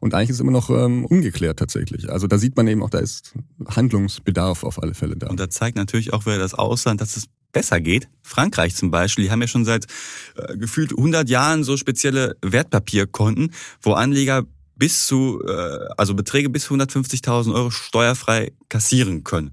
[0.00, 2.10] und eigentlich ist es immer noch ähm, ungeklärt tatsächlich.
[2.10, 3.34] Also da sieht man eben auch, da ist
[3.68, 5.28] Handlungsbedarf auf alle Fälle da.
[5.28, 8.08] Und da zeigt natürlich auch wieder das Ausland, dass es besser geht.
[8.22, 9.86] Frankreich zum Beispiel, die haben ja schon seit
[10.36, 14.44] äh, gefühlt 100 Jahren so spezielle Wertpapierkonten, wo Anleger
[14.76, 19.52] bis zu, äh, also Beträge bis 150.000 Euro steuerfrei kassieren können.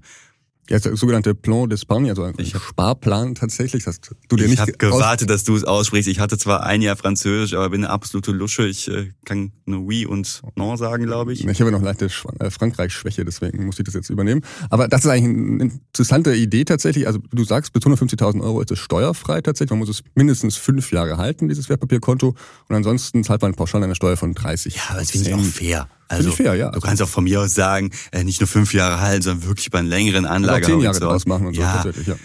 [0.68, 4.60] Ja, der sogenannte Plan d'Espagne, also ein Ich Sparplan tatsächlich, dass du dir Ich nicht
[4.60, 6.08] habe aus- gewartet, dass du es aussprichst.
[6.08, 8.66] Ich hatte zwar ein Jahr Französisch, aber bin eine absolute Lusche.
[8.66, 11.46] Ich äh, kann nur oui und non sagen, glaube ich.
[11.46, 12.06] Ich habe ja noch leichte
[12.40, 14.42] äh, Frankreich-Schwäche, deswegen muss ich das jetzt übernehmen.
[14.70, 15.62] Aber das ist eigentlich eine
[15.92, 17.06] interessante Idee tatsächlich.
[17.06, 19.70] Also du sagst, bis 150.000 Euro ist es steuerfrei tatsächlich.
[19.70, 22.34] Man muss es mindestens fünf Jahre halten, dieses Wertpapierkonto.
[22.68, 25.40] Und ansonsten zahlt man pauschal eine Steuer von 30 Ja, aber das finde ich auch
[25.42, 25.88] fair.
[26.08, 26.70] Also, fair, ja.
[26.70, 29.70] Du kannst auch von mir aus sagen, äh, nicht nur fünf Jahre halten, sondern wirklich
[29.70, 30.66] bei einer längeren Auch Anlage.
[30.66, 31.74] zehn Jahre draus machen und so ja.
[31.74, 32.16] tatsächlich, ja.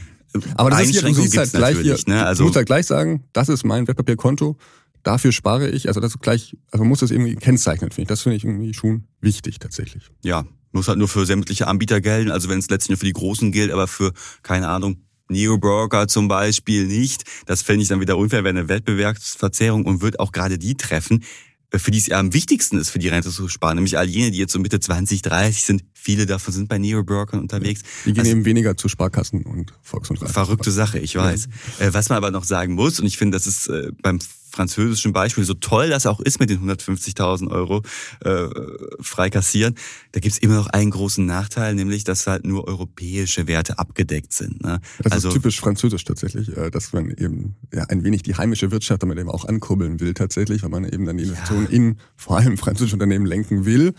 [0.55, 2.25] Aber das ist hier, du halt gleich hier, ne?
[2.25, 4.57] Also- du musst halt gleich sagen, das ist mein Wertpapierkonto,
[5.03, 8.07] dafür spare ich, also das ist gleich, also man muss das irgendwie kennzeichnen, finde ich.
[8.07, 10.09] Das finde ich irgendwie schon wichtig tatsächlich.
[10.23, 12.31] Ja, muss halt nur für sämtliche Anbieter gelten.
[12.31, 14.13] Also wenn es letztlich nur für die Großen gilt, aber für,
[14.43, 17.23] keine Ahnung, Neo-Broker zum Beispiel nicht.
[17.45, 21.23] Das fände ich dann wieder unfair, wäre eine Wettbewerbsverzerrung und wird auch gerade die treffen,
[21.79, 23.75] für die es ja am wichtigsten ist, für die Rente zu sparen.
[23.75, 25.83] Nämlich all jene, die jetzt so Mitte 20, 30 sind.
[25.93, 27.81] Viele davon sind bei Neo-Brokern unterwegs.
[28.05, 30.17] Die gehen Also- eben weniger zu Sparkassen und Volks- und.
[30.17, 31.47] Verrückte Sache, ich weiß.
[31.79, 34.19] Äh, was man aber noch sagen muss, und ich finde, das ist äh, beim
[34.51, 37.81] französischen Beispiel so toll, das auch ist mit den 150.000 Euro
[38.23, 38.47] äh,
[38.99, 39.75] frei kassieren,
[40.11, 44.61] da gibt's immer noch einen großen Nachteil, nämlich dass halt nur europäische Werte abgedeckt sind.
[44.63, 44.79] Ne?
[44.99, 48.71] Das also ist typisch französisch tatsächlich, äh, dass man eben ja, ein wenig die heimische
[48.71, 52.37] Wirtschaft damit eben auch ankurbeln will tatsächlich, weil man eben dann die Investitionen in vor
[52.37, 53.93] allem französische Unternehmen lenken will.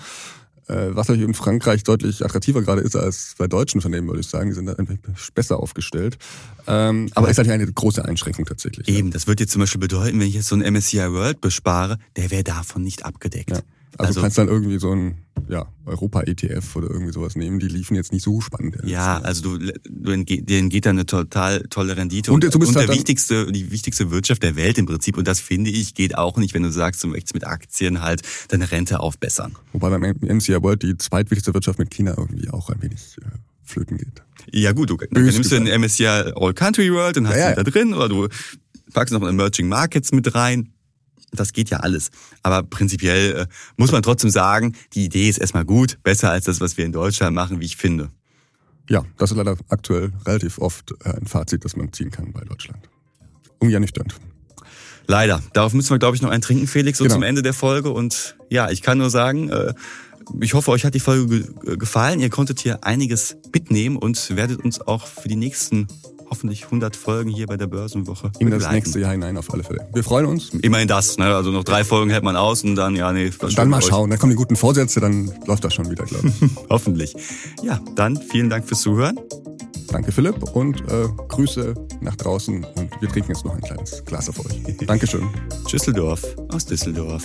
[0.72, 4.28] Äh, Was natürlich in Frankreich deutlich attraktiver gerade ist als bei deutschen Unternehmen, würde ich
[4.28, 4.48] sagen.
[4.48, 4.94] Die sind da einfach
[5.34, 6.18] besser aufgestellt.
[6.66, 8.88] Ähm, aber ist natürlich eine große Einschränkung tatsächlich.
[8.88, 8.94] ja.
[8.94, 11.98] eben, das wird jetzt zum Beispiel bedeuten, wenn ich jetzt so einen MSCI World bespare,
[12.16, 13.50] der wäre davon nicht abgedeckt.
[13.50, 13.60] Ja.
[13.98, 15.16] Also, du kannst dann irgendwie so ein
[15.48, 17.58] ja, Europa-ETF oder irgendwie sowas nehmen.
[17.58, 18.76] Die liefen jetzt nicht so spannend.
[18.84, 22.76] Ja, also du, du denen geht da eine total tolle Rendite Und du bist und
[22.76, 25.16] halt der dann- wichtigste, die wichtigste Wirtschaft der Welt im Prinzip.
[25.18, 28.22] Und das finde ich geht auch nicht, wenn du sagst, du möchtest mit Aktien halt
[28.48, 29.56] deine Rente aufbessern.
[29.72, 33.24] Wobei beim MCI World die zweitwichtigste Wirtschaft mit China irgendwie auch ein wenig äh,
[33.64, 34.22] flöten geht.
[34.52, 37.54] Ja gut, du dann nimmst du den MSCI All Country World und hast Ja, ja.
[37.56, 38.28] da drin oder du
[38.92, 40.71] packst noch Emerging Markets mit rein.
[41.34, 42.10] Das geht ja alles.
[42.42, 46.60] Aber prinzipiell äh, muss man trotzdem sagen, die Idee ist erstmal gut, besser als das,
[46.60, 48.10] was wir in Deutschland machen, wie ich finde.
[48.88, 52.42] Ja, das ist leider aktuell relativ oft äh, ein Fazit, das man ziehen kann bei
[52.44, 52.80] Deutschland.
[53.60, 54.14] Irgendwie ernüchternd.
[55.06, 55.42] Leider.
[55.52, 57.14] Darauf müssen wir, glaube ich, noch einen trinken, Felix, so Genau.
[57.14, 57.90] zum Ende der Folge.
[57.90, 59.74] Und ja, ich kann nur sagen, äh,
[60.40, 61.26] ich hoffe, euch hat die Folge
[61.62, 62.20] ge gefallen.
[62.20, 65.88] Ihr konntet hier einiges mitnehmen und werdet uns auch für die nächsten
[66.32, 68.74] hoffentlich 100 Folgen hier bei der Börsenwoche In das begleiten.
[68.74, 69.86] nächste Jahr hinein auf alle Fälle.
[69.92, 70.48] Wir freuen uns.
[70.62, 71.26] Immerhin das, ne?
[71.26, 73.30] Also noch drei Folgen hält man aus und dann, ja, nee.
[73.38, 74.08] Und dann mal schauen.
[74.08, 76.50] Dann kommen die guten Vorsätze, dann läuft das schon wieder, glaube ich.
[76.70, 77.14] Hoffentlich.
[77.62, 79.20] Ja, dann vielen Dank fürs Zuhören.
[79.88, 80.42] Danke, Philipp.
[80.54, 82.64] Und äh, Grüße nach draußen.
[82.64, 84.58] Und wir trinken jetzt noch ein kleines Glas auf euch.
[84.86, 85.28] Dankeschön.
[85.70, 87.24] Düsseldorf aus Düsseldorf.